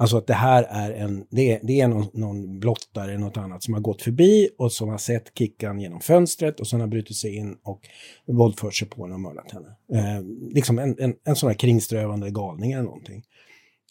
Alltså 0.00 0.16
att 0.16 0.26
det 0.26 0.34
här 0.34 0.62
är 0.62 0.92
en, 0.92 1.26
det 1.30 1.52
är, 1.52 1.60
det 1.62 1.80
är 1.80 1.88
någon, 1.88 2.06
någon 2.12 2.60
blottare, 2.60 3.18
något 3.18 3.36
annat 3.36 3.62
som 3.62 3.74
har 3.74 3.80
gått 3.80 4.02
förbi 4.02 4.48
och 4.58 4.72
som 4.72 4.88
har 4.88 4.98
sett 4.98 5.38
Kickan 5.38 5.80
genom 5.80 6.00
fönstret 6.00 6.60
och 6.60 6.66
sen 6.66 6.80
har 6.80 6.86
brutit 6.86 7.16
sig 7.16 7.36
in 7.36 7.56
och 7.62 7.80
våldfört 8.26 8.74
sig 8.74 8.88
på 8.88 9.02
henne 9.02 9.14
och 9.14 9.20
mördat 9.20 9.52
henne. 9.52 9.76
Eh, 9.92 10.24
liksom 10.54 10.78
en, 10.78 10.96
en, 10.98 11.14
en 11.24 11.36
sån 11.36 11.48
här 11.48 11.54
kringströvande 11.54 12.30
galning 12.30 12.72
eller 12.72 12.82
någonting. 12.82 13.24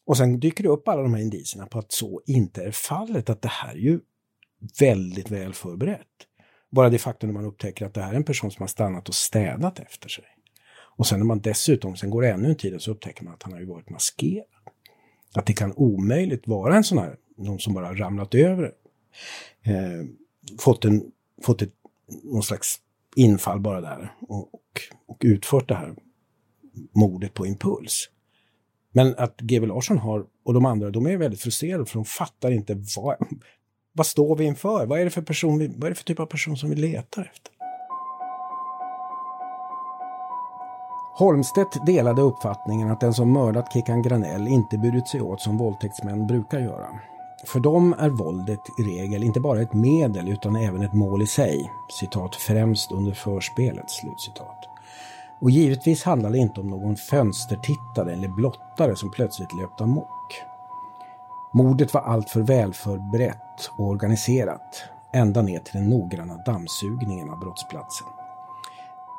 Och 0.05 0.17
sen 0.17 0.39
dyker 0.39 0.63
det 0.63 0.69
upp 0.69 0.87
alla 0.87 1.01
de 1.01 1.13
här 1.13 1.21
indicierna 1.21 1.67
på 1.67 1.79
att 1.79 1.91
så 1.91 2.21
inte 2.25 2.63
är 2.63 2.71
fallet, 2.71 3.29
att 3.29 3.41
det 3.41 3.51
här 3.51 3.73
är 3.73 3.79
ju 3.79 3.99
väldigt 4.79 5.31
väl 5.31 5.53
förberett. 5.53 6.07
Bara 6.71 6.89
det 6.89 6.97
faktum 6.97 7.29
att 7.29 7.33
man 7.33 7.45
upptäcker 7.45 7.85
att 7.85 7.93
det 7.93 8.01
här 8.01 8.11
är 8.11 8.15
en 8.15 8.23
person 8.23 8.51
som 8.51 8.63
har 8.63 8.67
stannat 8.67 9.09
och 9.09 9.15
städat 9.15 9.79
efter 9.79 10.09
sig. 10.09 10.25
Och 10.97 11.07
sen 11.07 11.19
när 11.19 11.25
man 11.25 11.41
dessutom, 11.41 11.95
sen 11.95 12.09
går 12.09 12.21
det 12.21 12.29
ännu 12.29 12.49
en 12.49 12.55
tid 12.55 12.75
och 12.75 12.81
så 12.81 12.91
upptäcker 12.91 13.23
man 13.23 13.33
att 13.33 13.43
han 13.43 13.53
har 13.53 13.59
ju 13.59 13.65
varit 13.65 13.89
maskerad. 13.89 14.45
Att 15.35 15.45
det 15.45 15.53
kan 15.53 15.73
omöjligt 15.75 16.47
vara 16.47 16.75
en 16.75 16.83
sån 16.83 16.97
här, 16.97 17.15
någon 17.37 17.59
som 17.59 17.73
bara 17.73 17.93
ramlat 17.93 18.35
över, 18.35 18.71
eh, 19.63 20.05
fått, 20.59 20.85
en, 20.85 21.03
fått 21.45 21.61
ett, 21.61 21.73
någon 22.23 22.43
slags 22.43 22.79
infall 23.15 23.59
bara 23.59 23.81
där 23.81 24.13
och, 24.21 24.53
och, 24.53 24.81
och 25.07 25.17
utfört 25.21 25.67
det 25.67 25.75
här 25.75 25.95
mordet 26.95 27.33
på 27.33 27.45
impuls. 27.45 28.09
Men 28.91 29.15
att 29.17 29.37
GW 29.41 29.65
Larsson 29.67 29.97
har, 29.97 30.25
och 30.45 30.53
de 30.53 30.65
andra, 30.65 30.89
de 30.89 31.05
är 31.05 31.17
väldigt 31.17 31.41
frustrerade 31.41 31.85
för 31.85 31.93
de 31.93 32.05
fattar 32.05 32.51
inte 32.51 32.83
vad, 32.97 33.15
vad 33.93 34.05
står 34.05 34.35
vi 34.35 34.45
inför? 34.45 34.85
Vad 34.85 34.99
är 34.99 35.05
det 35.05 35.11
för 35.11 35.21
person, 35.21 35.59
vi, 35.59 35.67
vad 35.67 35.83
är 35.83 35.89
det 35.89 35.95
för 35.95 36.03
typ 36.03 36.19
av 36.19 36.25
person 36.25 36.57
som 36.57 36.69
vi 36.69 36.75
letar 36.75 37.21
efter? 37.21 37.53
Holmstedt 41.19 41.85
delade 41.85 42.21
uppfattningen 42.21 42.91
att 42.91 42.99
den 42.99 43.13
som 43.13 43.33
mördat 43.33 43.73
Kickan 43.73 44.01
Granell 44.01 44.47
inte 44.47 44.77
burit 44.77 45.07
sig 45.07 45.21
åt 45.21 45.41
som 45.41 45.57
våldtäktsmän 45.57 46.27
brukar 46.27 46.59
göra. 46.59 46.87
För 47.45 47.59
dem 47.59 47.95
är 47.99 48.09
våldet 48.09 48.59
i 48.79 48.83
regel 48.83 49.23
inte 49.23 49.39
bara 49.39 49.61
ett 49.61 49.73
medel 49.73 50.29
utan 50.29 50.55
även 50.55 50.81
ett 50.81 50.93
mål 50.93 51.21
i 51.21 51.27
sig. 51.27 51.71
Citat 51.99 52.35
främst 52.35 52.91
under 52.91 53.11
förspelet. 53.11 53.89
Slutcitat. 53.89 54.69
Och 55.41 55.51
givetvis 55.51 56.03
handlar 56.03 56.29
det 56.29 56.37
inte 56.37 56.61
om 56.61 56.67
någon 56.67 56.95
fönstertittare 56.95 58.13
eller 58.13 58.27
blottare 58.27 58.95
som 58.95 59.11
plötsligt 59.11 59.53
löpte 59.53 59.83
amok. 59.83 60.43
Mordet 61.53 61.93
var 61.93 62.01
alltför 62.01 62.41
välförberett 62.41 63.71
och 63.77 63.87
organiserat, 63.87 64.83
ända 65.13 65.41
ner 65.41 65.59
till 65.59 65.73
den 65.73 65.89
noggranna 65.89 66.37
dammsugningen 66.45 67.29
av 67.29 67.39
brottsplatsen. 67.39 68.07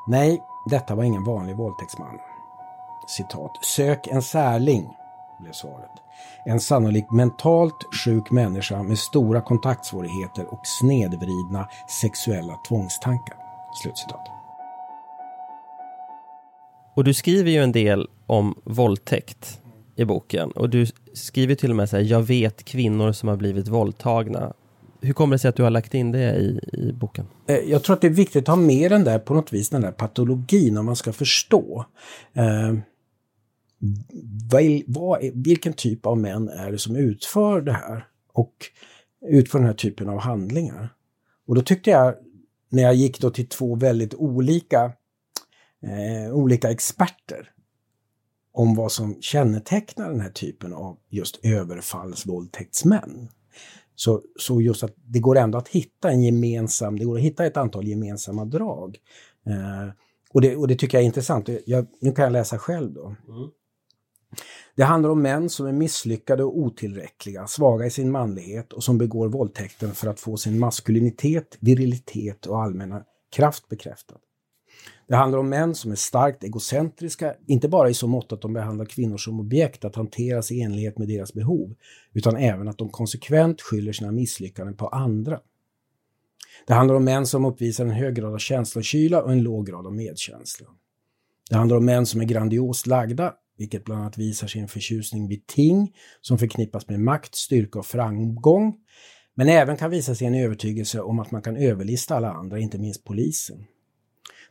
Nej, 0.06 0.42
detta 0.66 0.94
var 0.94 1.04
ingen 1.04 1.24
vanlig 1.24 1.56
våldtäktsman. 1.56 2.18
Citat. 3.06 3.64
Sök 3.64 4.06
en 4.06 4.22
särling, 4.22 4.88
blev 5.40 5.52
svaret. 5.52 5.90
En 6.44 6.60
sannolikt 6.60 7.10
mentalt 7.10 7.94
sjuk 8.04 8.30
människa 8.30 8.82
med 8.82 8.98
stora 8.98 9.40
kontaktsvårigheter 9.40 10.46
och 10.52 10.60
snedvridna 10.64 11.68
sexuella 12.00 12.56
tvångstankar. 12.68 13.36
Slutcitat. 13.82 14.26
Och 16.94 17.04
du 17.04 17.14
skriver 17.14 17.50
ju 17.50 17.62
en 17.62 17.72
del 17.72 18.08
om 18.26 18.54
våldtäkt 18.64 19.60
i 19.96 20.04
boken. 20.04 20.50
Och 20.50 20.70
du 20.70 20.86
skriver 21.12 21.54
till 21.54 21.70
och 21.70 21.76
med 21.76 21.88
så 21.88 21.96
här, 21.96 22.04
jag 22.04 22.22
vet 22.22 22.64
kvinnor 22.64 23.12
som 23.12 23.28
har 23.28 23.36
blivit 23.36 23.68
våldtagna. 23.68 24.52
Hur 25.00 25.12
kommer 25.12 25.34
det 25.34 25.38
sig 25.38 25.48
att 25.48 25.56
du 25.56 25.62
har 25.62 25.70
lagt 25.70 25.94
in 25.94 26.12
det 26.12 26.36
i, 26.36 26.60
i 26.72 26.92
boken? 26.92 27.26
Eh, 27.46 27.56
jag 27.56 27.82
tror 27.82 27.94
att 27.94 28.00
det 28.00 28.06
är 28.06 28.10
viktigt 28.10 28.42
att 28.42 28.56
ha 28.56 28.56
med 28.56 28.90
den 28.90 29.04
där 29.04 29.18
på 29.18 29.34
något 29.34 29.52
vis, 29.52 29.68
den 29.68 29.82
där 29.82 29.92
patologin 29.92 30.78
om 30.78 30.86
man 30.86 30.96
ska 30.96 31.12
förstå. 31.12 31.84
Eh, 32.32 32.74
vad, 34.50 34.62
vad 34.86 35.24
är, 35.24 35.32
vilken 35.34 35.72
typ 35.72 36.06
av 36.06 36.18
män 36.18 36.48
är 36.48 36.72
det 36.72 36.78
som 36.78 36.96
utför 36.96 37.60
det 37.60 37.72
här? 37.72 38.06
Och 38.32 38.54
utför 39.28 39.58
den 39.58 39.66
här 39.66 39.74
typen 39.74 40.08
av 40.08 40.18
handlingar? 40.18 40.94
Och 41.46 41.54
då 41.54 41.62
tyckte 41.62 41.90
jag, 41.90 42.14
när 42.68 42.82
jag 42.82 42.94
gick 42.94 43.20
då 43.20 43.30
till 43.30 43.46
två 43.46 43.74
väldigt 43.74 44.14
olika 44.14 44.92
eh, 45.82 46.32
olika 46.32 46.70
experter 46.70 47.50
om 48.52 48.74
vad 48.74 48.92
som 48.92 49.16
kännetecknar 49.20 50.10
den 50.10 50.20
här 50.20 50.30
typen 50.30 50.72
av 50.72 50.96
just 51.08 51.44
överfallsvåldtäktsmän. 51.44 53.28
Så, 54.00 54.22
så 54.38 54.60
just 54.60 54.82
att 54.82 54.94
det 54.96 55.18
går 55.18 55.38
ändå 55.38 55.58
att 55.58 55.68
hitta 55.68 56.10
en 56.10 56.22
gemensam, 56.22 56.98
det 56.98 57.04
går 57.04 57.16
att 57.16 57.22
hitta 57.22 57.46
ett 57.46 57.56
antal 57.56 57.88
gemensamma 57.88 58.44
drag. 58.44 58.98
Eh, 59.46 59.92
och, 60.32 60.40
det, 60.40 60.56
och 60.56 60.68
det 60.68 60.74
tycker 60.74 60.98
jag 60.98 61.02
är 61.02 61.06
intressant. 61.06 61.48
Jag, 61.66 61.86
nu 62.00 62.12
kan 62.12 62.22
jag 62.22 62.32
läsa 62.32 62.58
själv 62.58 62.92
då. 62.92 63.06
Mm. 63.06 63.50
Det 64.76 64.82
handlar 64.82 65.10
om 65.10 65.22
män 65.22 65.50
som 65.50 65.66
är 65.66 65.72
misslyckade 65.72 66.44
och 66.44 66.58
otillräckliga, 66.58 67.46
svaga 67.46 67.86
i 67.86 67.90
sin 67.90 68.10
manlighet 68.10 68.72
och 68.72 68.84
som 68.84 68.98
begår 68.98 69.28
våldtäkten 69.28 69.94
för 69.94 70.08
att 70.08 70.20
få 70.20 70.36
sin 70.36 70.58
maskulinitet, 70.58 71.56
virilitet 71.60 72.46
och 72.46 72.62
allmänna 72.62 73.04
kraft 73.32 73.68
bekräftad. 73.68 74.16
Det 75.08 75.16
handlar 75.16 75.38
om 75.38 75.48
män 75.48 75.74
som 75.74 75.92
är 75.92 75.96
starkt 75.96 76.44
egocentriska, 76.44 77.34
inte 77.46 77.68
bara 77.68 77.90
i 77.90 77.94
så 77.94 78.06
mått 78.06 78.32
att 78.32 78.40
de 78.40 78.52
behandlar 78.52 78.84
kvinnor 78.84 79.16
som 79.16 79.40
objekt 79.40 79.84
att 79.84 79.96
hanteras 79.96 80.52
i 80.52 80.60
enlighet 80.60 80.98
med 80.98 81.08
deras 81.08 81.34
behov, 81.34 81.74
utan 82.12 82.36
även 82.36 82.68
att 82.68 82.78
de 82.78 82.88
konsekvent 82.88 83.60
skyller 83.60 83.92
sina 83.92 84.12
misslyckanden 84.12 84.76
på 84.76 84.88
andra. 84.88 85.40
Det 86.66 86.74
handlar 86.74 86.94
om 86.94 87.04
män 87.04 87.26
som 87.26 87.44
uppvisar 87.44 87.84
en 87.84 87.90
hög 87.90 88.14
grad 88.14 88.34
av 88.34 88.38
känslokyla 88.38 89.22
och 89.22 89.32
en 89.32 89.42
låg 89.42 89.66
grad 89.66 89.86
av 89.86 89.94
medkänsla. 89.94 90.66
Det 91.50 91.56
handlar 91.56 91.76
om 91.76 91.84
män 91.84 92.06
som 92.06 92.20
är 92.20 92.24
grandiost 92.24 92.86
lagda, 92.86 93.34
vilket 93.58 93.84
bland 93.84 94.00
annat 94.00 94.18
visar 94.18 94.46
sin 94.46 94.68
förtjusning 94.68 95.28
vid 95.28 95.46
ting 95.46 95.92
som 96.20 96.38
förknippas 96.38 96.88
med 96.88 97.00
makt, 97.00 97.34
styrka 97.34 97.78
och 97.78 97.86
framgång, 97.86 98.74
men 99.34 99.48
även 99.48 99.76
kan 99.76 99.90
visa 99.90 100.14
sig 100.14 100.26
en 100.26 100.34
övertygelse 100.34 101.00
om 101.00 101.18
att 101.18 101.30
man 101.30 101.42
kan 101.42 101.56
överlista 101.56 102.16
alla 102.16 102.32
andra, 102.32 102.58
inte 102.58 102.78
minst 102.78 103.04
polisen. 103.04 103.64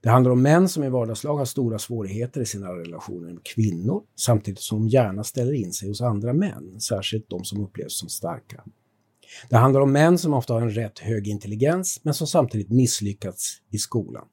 Det 0.01 0.09
handlar 0.09 0.31
om 0.31 0.41
män 0.41 0.69
som 0.69 0.83
i 0.83 0.89
vardagslag 0.89 1.37
har 1.37 1.45
stora 1.45 1.79
svårigheter 1.79 2.41
i 2.41 2.45
sina 2.45 2.69
relationer 2.69 3.33
med 3.33 3.43
kvinnor 3.43 4.03
samtidigt 4.15 4.59
som 4.59 4.79
de 4.79 4.89
gärna 4.89 5.23
ställer 5.23 5.53
in 5.53 5.73
sig 5.73 5.87
hos 5.87 6.01
andra 6.01 6.33
män, 6.33 6.79
särskilt 6.79 7.29
de 7.29 7.43
som 7.43 7.63
upplevs 7.63 7.99
som 7.99 8.09
starka. 8.09 8.63
Det 9.49 9.55
handlar 9.55 9.81
om 9.81 9.91
män 9.91 10.17
som 10.17 10.33
ofta 10.33 10.53
har 10.53 10.61
en 10.61 10.69
rätt 10.69 10.99
hög 10.99 11.27
intelligens 11.27 11.99
men 12.03 12.13
som 12.13 12.27
samtidigt 12.27 12.69
misslyckats 12.69 13.57
i 13.69 13.77
skolan. 13.77 14.25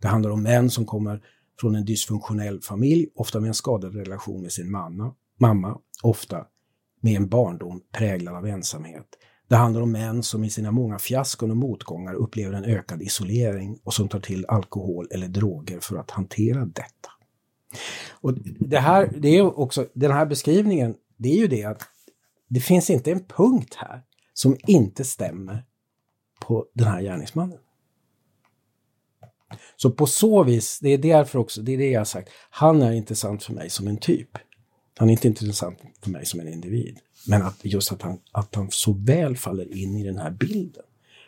Det 0.00 0.08
handlar 0.08 0.30
om 0.30 0.42
män 0.42 0.70
som 0.70 0.86
kommer 0.86 1.22
från 1.60 1.74
en 1.74 1.84
dysfunktionell 1.84 2.60
familj, 2.60 3.08
ofta 3.14 3.40
med 3.40 3.48
en 3.48 3.54
skadad 3.54 3.94
relation 3.94 4.42
med 4.42 4.52
sin 4.52 4.70
mamma, 4.70 5.14
mamma 5.40 5.78
ofta 6.02 6.46
med 7.00 7.16
en 7.16 7.28
barndom 7.28 7.80
präglad 7.92 8.34
av 8.34 8.46
ensamhet. 8.46 9.06
Det 9.48 9.56
handlar 9.56 9.80
om 9.80 9.92
män 9.92 10.22
som 10.22 10.44
i 10.44 10.50
sina 10.50 10.70
många 10.70 10.98
fiaskon 10.98 11.50
och 11.50 11.56
motgångar 11.56 12.14
upplever 12.14 12.52
en 12.52 12.64
ökad 12.64 13.02
isolering 13.02 13.78
och 13.84 13.94
som 13.94 14.08
tar 14.08 14.20
till 14.20 14.46
alkohol 14.46 15.06
eller 15.10 15.28
droger 15.28 15.80
för 15.80 15.96
att 15.96 16.10
hantera 16.10 16.64
detta. 16.64 17.10
Och 18.10 18.34
det 18.60 18.78
här, 18.78 19.12
det 19.18 19.28
är 19.28 19.58
också, 19.58 19.86
den 19.94 20.10
här 20.10 20.26
beskrivningen, 20.26 20.94
det 21.16 21.28
är 21.28 21.36
ju 21.36 21.46
det 21.46 21.64
att 21.64 21.82
det 22.48 22.60
finns 22.60 22.90
inte 22.90 23.12
en 23.12 23.24
punkt 23.24 23.74
här 23.74 24.02
som 24.34 24.56
inte 24.66 25.04
stämmer 25.04 25.64
på 26.40 26.66
den 26.74 26.86
här 26.86 27.02
gärningsmannen. 27.02 27.58
Så 29.76 29.90
på 29.90 30.06
så 30.06 30.42
vis, 30.42 30.78
det 30.82 30.88
är 30.88 30.98
därför 30.98 31.38
också, 31.38 31.62
det 31.62 31.72
är 31.72 31.78
det 31.78 31.90
jag 31.90 32.00
har 32.00 32.04
sagt, 32.04 32.30
han 32.50 32.82
är 32.82 32.92
intressant 32.92 33.42
för 33.42 33.52
mig 33.52 33.70
som 33.70 33.88
en 33.88 33.96
typ. 33.96 34.28
Han 35.02 35.08
är 35.08 35.12
inte 35.12 35.28
intressant 35.28 35.78
för 36.02 36.10
mig 36.10 36.26
som 36.26 36.40
en 36.40 36.48
individ. 36.48 36.98
Men 37.26 37.42
att 37.42 37.58
just 37.62 37.92
att 37.92 38.02
han, 38.02 38.18
att 38.32 38.54
han 38.54 38.70
så 38.70 38.92
väl 38.92 39.36
faller 39.36 39.76
in 39.76 39.96
i 39.96 40.04
den 40.04 40.18
här 40.18 40.30
bilden. 40.30 40.82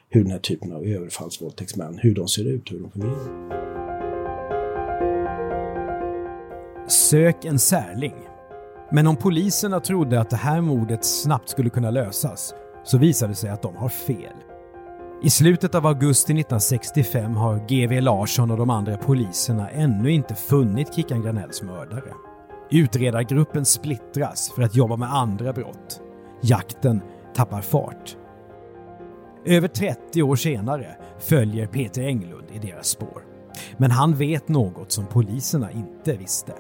Hur 0.09 0.23
den 0.23 0.33
här 0.33 0.39
typen 0.39 0.73
av 0.73 0.85
överfallsvåldtäktsmän, 0.85 1.99
hur 1.99 2.15
de 2.15 2.29
ser 2.29 2.45
ut, 2.45 2.73
hur 2.73 2.81
de 2.81 2.91
fungerar. 2.91 3.49
Sök 6.89 7.45
en 7.45 7.59
särling. 7.59 8.15
Men 8.93 9.07
om 9.07 9.17
poliserna 9.17 9.81
trodde 9.81 10.21
att 10.21 10.31
det 10.31 10.37
här 10.37 10.61
mordet 10.61 11.05
snabbt 11.05 11.49
skulle 11.49 11.71
kunna 11.71 11.91
lösas 11.91 12.55
så 12.85 12.99
visade 12.99 13.33
det 13.33 13.37
sig 13.37 13.51
att 13.51 13.63
de 13.63 13.77
har 13.77 13.89
fel. 13.89 14.37
I 15.23 15.31
slutet 15.31 15.75
av 15.75 15.87
augusti 15.87 16.33
1965 16.33 17.37
har 17.37 17.59
GV 17.69 18.01
Larsson 18.01 18.51
och 18.51 18.59
de 18.59 18.71
andra 18.71 18.97
poliserna 18.97 19.71
ännu 19.71 20.13
inte 20.13 20.35
funnit 20.35 20.95
Kickan 20.95 21.23
Granells 21.23 21.63
mördare. 21.63 22.13
Utredargruppen 22.71 23.65
splittras 23.65 24.53
för 24.55 24.63
att 24.63 24.77
jobba 24.77 24.97
med 24.97 25.15
andra 25.15 25.53
brott. 25.53 26.01
Jakten 26.43 27.03
tappar 27.35 27.61
fart. 27.61 28.17
Över 29.45 29.69
30 29.69 30.23
år 30.23 30.37
senare 30.37 30.97
följer 31.19 31.67
Peter 31.67 32.03
Englund 32.03 32.47
i 32.53 32.59
deras 32.59 32.87
spår. 32.87 33.23
Men 33.77 33.91
han 33.91 34.15
vet 34.15 34.49
något 34.49 34.93
som 34.93 35.07
poliserna 35.07 35.73
inte 35.73 36.17
visste. 36.17 36.53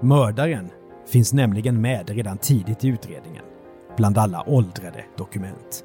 Mördaren 0.00 0.70
finns 1.06 1.32
nämligen 1.32 1.80
med 1.80 2.10
redan 2.10 2.38
tidigt 2.38 2.84
i 2.84 2.88
utredningen, 2.88 3.44
bland 3.96 4.18
alla 4.18 4.44
åldrade 4.46 5.04
dokument. 5.16 5.84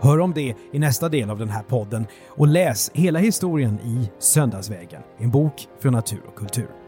Hör 0.00 0.20
om 0.20 0.34
det 0.34 0.54
i 0.72 0.78
nästa 0.78 1.08
del 1.08 1.30
av 1.30 1.38
den 1.38 1.48
här 1.48 1.62
podden 1.62 2.06
och 2.28 2.48
läs 2.48 2.90
hela 2.94 3.18
historien 3.18 3.80
i 3.80 4.10
Söndagsvägen, 4.18 5.02
en 5.18 5.30
bok 5.30 5.68
från 5.80 5.92
natur 5.92 6.22
och 6.28 6.36
kultur. 6.36 6.79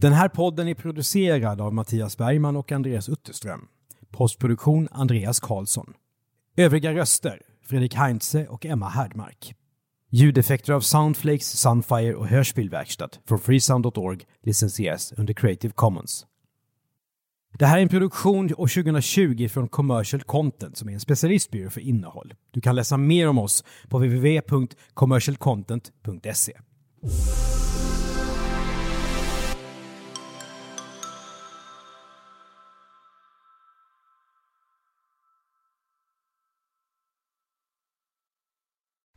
Den 0.00 0.12
här 0.12 0.28
podden 0.28 0.68
är 0.68 0.74
producerad 0.74 1.60
av 1.60 1.74
Mattias 1.74 2.18
Bergman 2.18 2.56
och 2.56 2.72
Andreas 2.72 3.08
Utterström. 3.08 3.68
Postproduktion 4.10 4.88
Andreas 4.90 5.40
Karlsson. 5.40 5.92
Övriga 6.56 6.94
röster 6.94 7.42
Fredrik 7.64 7.94
Heinze 7.94 8.46
och 8.46 8.66
Emma 8.66 8.88
Härdmark. 8.88 9.54
Ljudeffekter 10.10 10.72
av 10.72 10.80
Soundflakes, 10.80 11.60
Sunfire 11.60 12.14
och 12.14 12.26
Hörspelverkstad 12.26 13.08
från 13.28 13.38
freesound.org 13.38 14.20
licensieras 14.42 15.12
under 15.12 15.34
Creative 15.34 15.72
Commons. 15.76 16.26
Det 17.58 17.66
här 17.66 17.78
är 17.78 17.82
en 17.82 17.88
produktion 17.88 18.54
år 18.56 18.82
2020 18.82 19.48
från 19.48 19.68
Commercial 19.68 20.22
Content 20.22 20.76
som 20.76 20.88
är 20.88 20.92
en 20.92 21.00
specialistbyrå 21.00 21.70
för 21.70 21.80
innehåll. 21.80 22.34
Du 22.50 22.60
kan 22.60 22.74
läsa 22.74 22.96
mer 22.96 23.28
om 23.28 23.38
oss 23.38 23.64
på 23.88 23.98
www.commercialcontent.se. 23.98 26.52